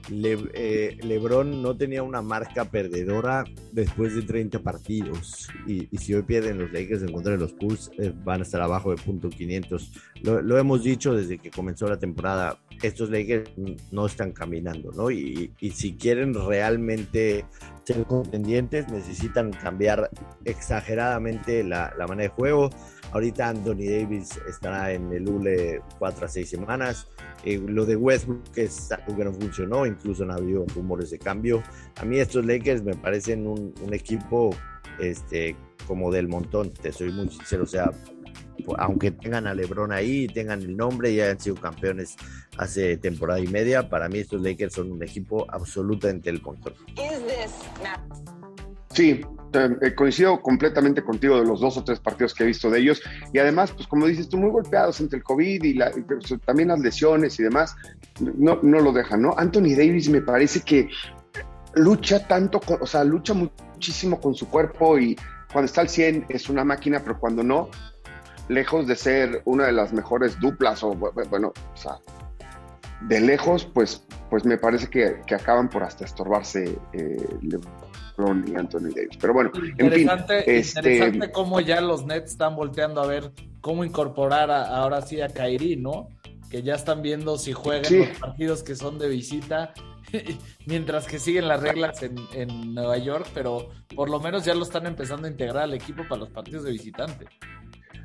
[0.10, 5.48] eh, LeBron no tenía una marca perdedora después de 30 partidos.
[5.66, 8.62] Y, si hoy pierden los Lakers en contra de los Bulls, eh, van a estar
[8.62, 9.92] abajo de punto 500.
[10.22, 12.60] Lo, hemos dicho desde que comenzó la temporada.
[12.82, 13.52] Estos Lakers
[13.92, 15.12] no están caminando, ¿no?
[15.12, 17.46] Y, si quieren realmente
[17.84, 20.10] ser contendientes, necesitan cambiar
[20.46, 22.70] exageradamente la, la manera de juego.
[23.12, 27.08] Ahorita Anthony Davis estará en el ULE 4 a 6 semanas.
[27.44, 31.64] Eh, lo de Westbrook es algo que no funcionó, incluso han habido rumores de cambio.
[31.98, 34.50] A mí estos Lakers me parecen un, equipo
[35.00, 35.56] este,
[35.88, 37.92] como del montón, te soy muy sincero, o sea,
[38.78, 42.16] aunque tengan a LeBron ahí, tengan el nombre y hayan sido campeones
[42.58, 46.74] hace temporada y media, para mí estos Lakers son un equipo absolutamente del montón.
[48.98, 49.22] Sí,
[49.54, 53.00] eh, coincido completamente contigo de los dos o tres partidos que he visto de ellos
[53.32, 56.80] y además, pues como dices tú, muy golpeados entre el COVID y, pues, también las
[56.80, 57.76] lesiones y demás,
[58.20, 59.36] no, no lo dejan, ¿no?
[59.38, 60.90] Anthony Davis me parece que
[61.76, 65.16] lucha tanto, o sea, lucha muchísimo con su cuerpo y
[65.54, 67.70] cuando está al 100 es una máquina, pero cuando no,
[68.50, 72.00] lejos de ser una de las mejores duplas o bueno, o sea,
[73.02, 77.28] de lejos, pues, pues me parece que, acaban por hasta estorbarse eh,
[78.18, 79.18] y Anthony Davis.
[79.20, 80.10] Pero bueno, en fin.
[80.46, 80.96] Este...
[80.96, 85.76] Interesante cómo ya los Nets están volteando a ver cómo incorporar ahora sí a Kairi,
[85.76, 86.10] ¿no?
[86.50, 89.74] Que ya están viendo si juegan los partidos que son de visita,
[90.66, 94.64] mientras que siguen las reglas en, en, Nueva York, pero por lo menos ya lo
[94.64, 97.26] están empezando a integrar al equipo para los partidos de visitante.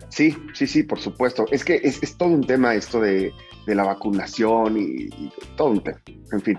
[0.08, 1.46] Sí, sí, sí, por supuesto.
[1.52, 3.32] Es que es, todo un tema esto de,
[3.66, 6.00] la vacunación y, y, todo un tema.
[6.32, 6.58] En fin.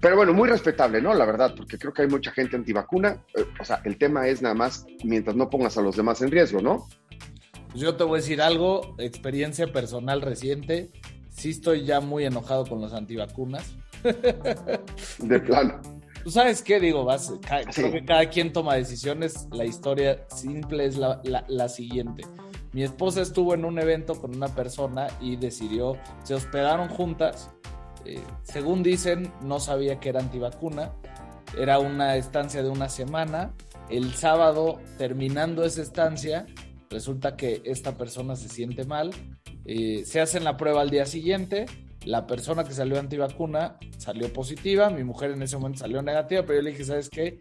[0.00, 1.12] Pero bueno, muy respetable, ¿no?
[1.12, 3.24] La verdad, porque creo que hay mucha gente antivacuna.
[3.34, 6.30] Eh, o sea, el tema es nada más mientras no pongas a los demás en
[6.30, 6.86] riesgo, ¿no?
[7.70, 10.90] Pues yo te voy a decir algo, experiencia personal reciente.
[11.28, 13.74] Sí estoy ya muy enojado con los antivacunas.
[15.18, 15.80] De plano.
[16.22, 16.78] ¿Tú sabes qué?
[16.78, 17.32] Digo, vas,
[17.74, 19.48] creo que cada quien toma decisiones.
[19.50, 22.22] La historia simple es la, la siguiente.
[22.72, 27.50] Mi esposa estuvo en un evento con una persona y decidió, se hospedaron juntas
[28.08, 30.92] eh, según dicen, no sabía que era antivacuna.
[31.56, 33.52] Era una estancia de una semana.
[33.90, 36.46] El sábado, terminando esa estancia,
[36.88, 39.10] resulta que esta persona se siente mal.
[39.66, 41.66] Eh, se hacen la prueba al día siguiente.
[42.04, 44.88] La persona que salió antivacuna salió positiva.
[44.88, 47.40] Mi mujer en ese momento salió negativa, pero yo le dije, ¿sabes qué?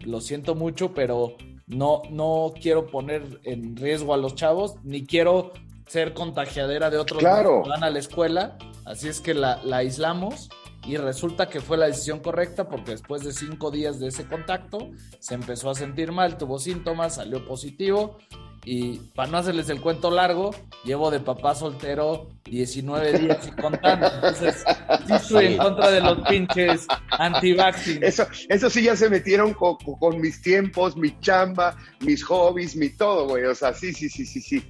[0.00, 1.36] Lo siento mucho, pero
[1.66, 5.52] no, no quiero poner en riesgo a los chavos, ni quiero
[5.86, 7.62] ser contagiadera de otros claro.
[7.62, 8.58] que van a la escuela.
[8.84, 10.50] Así es que la, aislamos
[10.86, 14.90] y resulta que fue la decisión correcta porque después de cinco días de ese contacto
[15.20, 18.18] se empezó a sentir mal, tuvo síntomas, salió positivo
[18.64, 20.54] y para no hacerles el cuento largo,
[20.84, 24.06] llevo de papá soltero 19 días y contando.
[24.06, 24.62] Entonces,
[25.06, 27.56] sí estoy en contra de los pinches anti
[28.00, 32.90] Eso, eso sí ya se metieron con, con mis tiempos, mi chamba, mis hobbies, mi
[32.90, 33.44] todo, güey.
[33.46, 34.62] O sea, sí, sí, sí, sí, sí.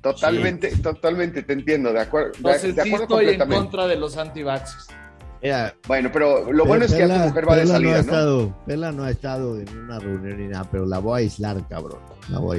[0.00, 2.32] Totalmente, totalmente, te entiendo, de acuerdo.
[2.36, 4.42] Entonces, de, acuerdo sí estoy en contra de los anti
[5.88, 8.56] bueno, pero lo bueno es que a tu mujer va de salida, no, ha Estado,
[8.66, 12.00] Pela no ha estado en una reunión ni nada, pero la voy a aislar, cabrón.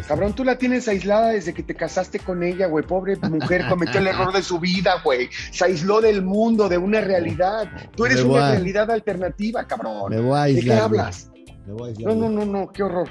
[0.08, 2.86] Cabrón, tú la tienes aislada desde que te casaste con ella, güey.
[2.86, 5.30] Pobre mujer, cometió el error de su vida, güey.
[5.52, 7.70] Se aisló del mundo, de una realidad.
[7.96, 10.10] Tú eres una realidad alternativa, cabrón.
[10.10, 10.64] Me voy a aislar.
[10.64, 11.32] ¿De qué hablas?
[11.68, 12.16] Me voy a aislar.
[12.16, 13.08] No, no, no, no, qué horror.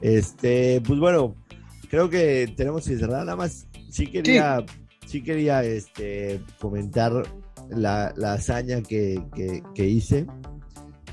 [0.00, 1.34] Este, pues bueno,
[1.90, 3.24] creo que tenemos que cerrar.
[3.24, 4.64] Nada más, sí quería,
[5.06, 7.24] sí, quería este, comentar
[7.68, 9.20] la, hazaña que,
[9.76, 10.26] hice.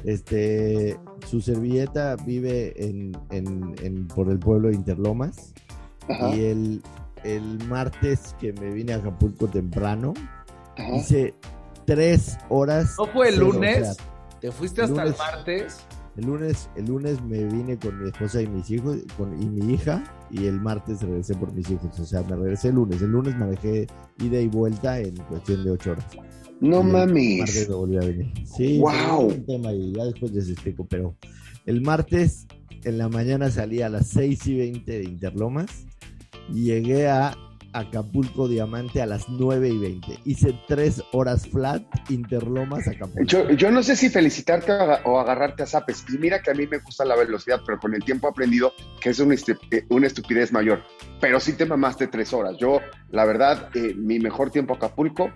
[0.03, 5.53] Este, su servilleta vive en, por el pueblo de Interlomas.
[6.33, 6.81] Y el,
[7.67, 10.13] martes que me vine a Acapulco temprano,
[10.95, 11.33] hice
[11.85, 12.95] tres horas.
[12.97, 13.97] ¿No fue el lunes?
[14.39, 15.79] ¿Te fuiste hasta el martes?
[16.17, 19.75] El lunes, el lunes me vine con mi esposa y mis hijos con, y mi
[19.75, 21.99] hija y el martes regresé por mis hijos.
[21.99, 23.01] O sea, me regresé el lunes.
[23.01, 23.85] El lunes manejé
[24.19, 26.05] ida y vuelta en cuestión de ocho horas.
[26.59, 27.39] No mames.
[27.39, 28.33] Martes me volví a venir.
[28.45, 29.27] Sí, wow.
[29.27, 31.15] un tema y ya después les explico, pero
[31.67, 32.47] el martes
[32.83, 35.85] en la mañana salí a las 6 y 20 de Interlomas
[36.49, 37.37] y llegué a
[37.73, 40.19] Acapulco Diamante a las 9 y 20.
[40.25, 43.23] Hice tres horas flat, Interlomas, Acapulco.
[43.23, 44.71] Yo, yo no sé si felicitarte
[45.03, 46.05] o agarrarte a zapes.
[46.13, 49.09] Y mira que a mí me gusta la velocidad, pero con el tiempo aprendido que
[49.09, 49.35] es una,
[49.89, 50.83] una estupidez mayor.
[51.19, 52.55] Pero sí te mamaste tres horas.
[52.59, 52.79] Yo,
[53.11, 55.31] la verdad, eh, mi mejor tiempo Acapulco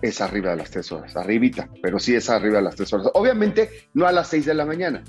[0.00, 3.08] es arriba de las tres horas, arribita, pero sí es arriba de las tres horas.
[3.14, 5.02] Obviamente no a las seis de la mañana,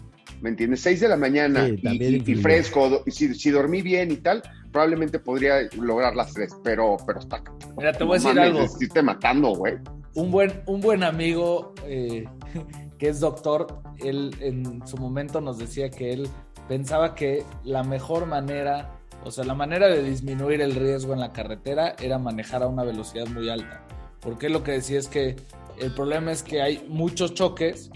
[0.43, 0.81] ¿me entiendes?
[0.81, 1.79] Seis de la mañana Sí,
[2.27, 6.97] y, fresco, y si, si dormí bien y tal, probablemente podría lograr las tres, pero,
[7.07, 7.41] pero está...
[7.77, 8.63] Mira, te voy a decir mames, algo.
[8.63, 9.75] Estoy te matando, güey.
[10.15, 12.25] Un buen, un buen amigo eh,
[12.99, 16.27] que es doctor, él en su momento nos decía que él
[16.67, 21.31] pensaba que la mejor manera, o sea, la manera de disminuir el riesgo en la
[21.31, 23.87] carretera era manejar a una velocidad muy alta.
[24.19, 25.37] Porque lo que decía es que
[25.79, 27.89] el problema es que hay muchos choques,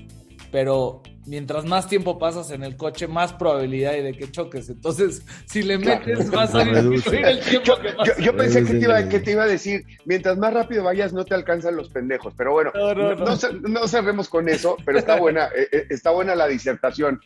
[0.52, 4.70] pero mientras más tiempo pasas en el coche, más probabilidad hay de que choques.
[4.70, 6.06] Entonces, si le Claro.
[6.06, 9.44] metes, vas a disminuir el tiempo que Yo, pensé que te, iba, que te iba
[9.44, 12.34] a decir, mientras más rápido vayas, no te alcanzan los pendejos.
[12.38, 13.32] Pero bueno, No, no, no, no.
[13.38, 17.20] cer- no cerremos con eso, pero está buena, eh, eh, está buena la disertación.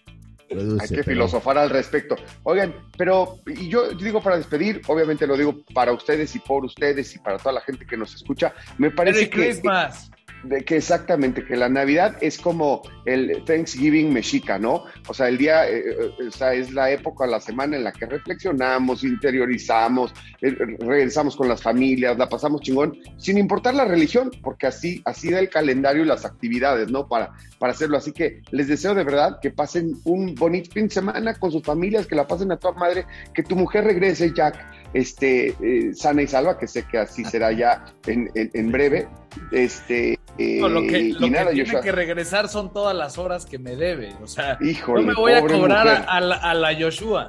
[0.50, 2.16] Reduce, Hay que pero- filosofar al respecto.
[2.44, 7.16] Oigan, pero y yo digo para despedir, obviamente lo digo para ustedes y por ustedes
[7.16, 8.54] y para toda la gente que nos escucha.
[8.78, 10.12] Me parece Merry que, Christmas.
[10.44, 14.86] De que exactamente, que la Navidad es como el Thanksgiving mexica, ¿no?
[15.08, 17.92] O sea, el día, eh, eh, o sea, es la época, la semana en la
[17.92, 24.32] que reflexionamos, interiorizamos, eh, regresamos con las familias, la pasamos chingón, sin importar la religión,
[24.42, 27.08] porque así, así da el calendario y las actividades, ¿no?
[27.08, 27.98] Para, para hacerlo.
[27.98, 31.64] Así que les deseo de verdad que pasen un bonito fin de semana con sus
[31.64, 34.58] familias, que la pasen a toda madre, que tu mujer regrese, Jack,
[34.94, 39.08] este, eh, sana y salva, que sé que así será ya en, en- en breve.
[39.52, 41.82] Este, eh, No, lo que, lo que tiene Joshua.
[41.82, 44.14] que regresar son todas las horas que me debe.
[44.22, 47.28] O sea, Híjole, no me voy a cobrar a la, a la Joshua.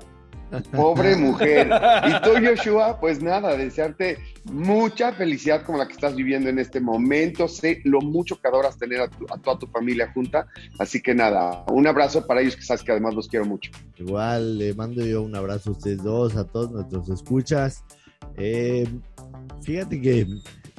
[0.73, 1.71] Pobre mujer.
[2.07, 6.81] Y tú, Joshua, pues nada, desearte mucha felicidad como la que estás viviendo en este
[6.81, 7.49] momento.
[7.49, 10.47] Sé lo mucho que adoras tener a, toda tu familia junta.
[10.79, 13.71] Así que nada, un abrazo para ellos que sabes que además los quiero mucho.
[13.97, 17.85] Igual le mando yo un abrazo a ustedes dos, a todos nuestros escuchas.
[18.37, 18.87] Eh,
[19.63, 20.27] fíjate que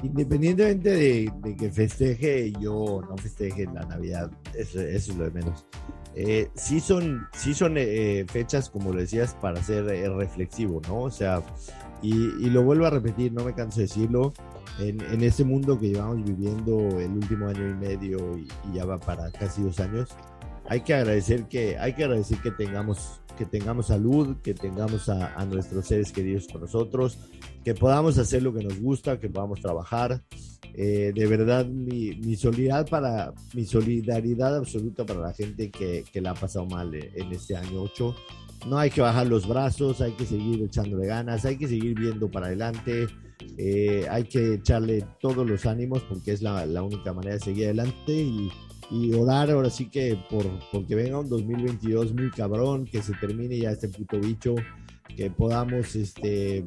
[0.02, 5.66] independientemente de, que festeje yo o no festeje la Navidad, eso es lo de menos.
[6.16, 11.02] Eh, sí son, sí son eh, fechas, como lo decías, para ser eh, reflexivo, ¿no?
[11.02, 11.42] O sea,
[12.02, 12.14] y,
[12.50, 14.32] lo vuelvo a repetir, no me canso de decirlo,
[14.78, 19.30] en, este mundo que llevamos viviendo el último año y medio y ya va para
[19.32, 20.10] casi dos años,
[20.68, 25.34] hay que agradecer que hay que agradecer que tengamos que tengamos salud, que tengamos a,
[25.34, 27.18] a nuestros seres queridos con nosotros,
[27.64, 30.22] que podamos hacer lo que nos gusta, que podamos trabajar.
[30.76, 36.20] Eh, de verdad, mi, mi solidaridad para mi solidaridad absoluta para la gente que, que
[36.20, 38.14] la ha pasado mal eh, en este año 8.
[38.68, 42.30] No hay que bajar los brazos, hay que seguir echándole ganas, hay que seguir viendo
[42.30, 43.08] para adelante,
[43.58, 47.66] eh, hay que echarle todos los ánimos porque es la, la única manera de seguir
[47.66, 48.50] adelante y,
[48.90, 53.58] y orar ahora sí que por porque venga un 2022 muy cabrón, que se termine
[53.58, 54.54] ya este puto bicho,
[55.16, 56.64] que podamos este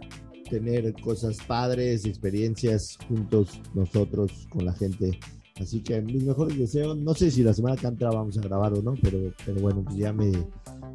[0.49, 5.19] tener cosas padres, experiencias juntos nosotros con la gente.
[5.59, 8.73] Así que mis mejores deseos, no sé si la semana que entra vamos a grabar
[8.73, 10.31] o no, pero, pero bueno, pues ya me,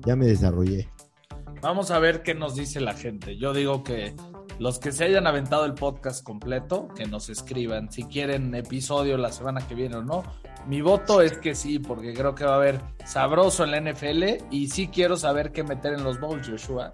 [0.07, 0.89] ya me desarrollé.
[1.61, 3.37] Vamos a ver qué nos dice la gente.
[3.37, 4.15] Yo digo que
[4.63, 9.33] los que se hayan aventado el podcast completo, que nos escriban si quieren episodio la
[9.33, 10.23] semana que viene o no.
[10.69, 14.45] Mi voto es que sí, porque creo que va a haber sabroso en la NFL
[14.53, 16.93] y sí quiero saber qué meter en los bowls, Joshua.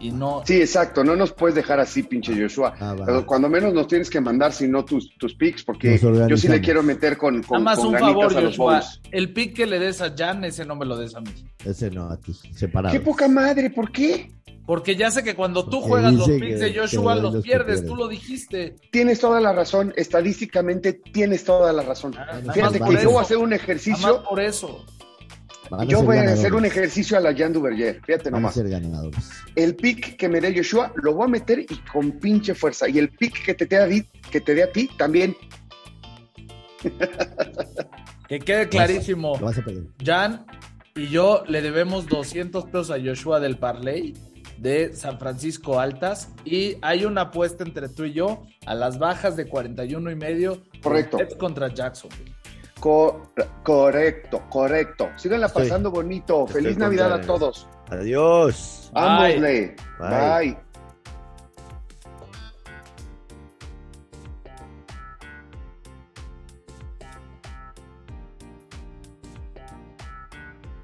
[0.00, 2.74] Y no, Sí, exacto, no nos puedes dejar así, pinche Joshua.
[2.80, 2.94] Ah.
[3.06, 6.48] Pero Cuando menos nos tienes que mandar, si no tus, tus picks, porque yo sí
[6.48, 8.72] le quiero meter con, con, nada más con un favor, a los Joshua.
[8.80, 9.00] bowls.
[9.10, 11.30] El pick que le des a Jan, ese no me lo des a mí.
[11.64, 12.92] Ese no, a ti, separado.
[12.92, 13.70] ¡Qué poca madre!
[13.70, 14.30] ¿Por qué?
[14.66, 17.84] Porque ya sé que cuando tú Porque juegas los picks que- de Joshua los pierdes,
[17.86, 18.76] tú lo dijiste.
[18.90, 22.14] Tienes toda la razón, estadísticamente tienes toda la razón.
[22.18, 24.84] Ah, nada Fíjate que yo voy a hacer un Nada ejercicio, más por eso.
[25.70, 28.54] Van yo voy a hacer un ejercicio a la Jan Duverger, fíjate Van a nomás.
[28.54, 29.30] ser ganadores.
[29.56, 32.88] El pick que me dé Joshua lo voy a meter y con pinche fuerza.
[32.88, 35.34] Y el pick que te dé a, ti- que te dé a ti también.
[38.28, 39.36] Que quede clarísimo.
[39.38, 39.84] Lo vas a perder.
[40.02, 40.46] Jan
[40.94, 44.14] y yo le debemos 200 pesos a Joshua del Parley
[44.58, 49.36] de San Francisco Altas y hay una apuesta entre tú y yo a las bajas
[49.36, 51.18] de 41 y medio Correcto.
[51.38, 51.68] Contra
[53.62, 55.08] Correcto, correcto.
[55.16, 56.46] Síganla Estoy- pasando bonito.
[56.46, 57.66] Feliz Navidad a todos.
[57.90, 58.90] Adiós.
[58.92, 59.02] Bye.
[59.02, 59.76] Ámosle.
[59.98, 60.10] Bye.
[60.10, 60.58] Bye.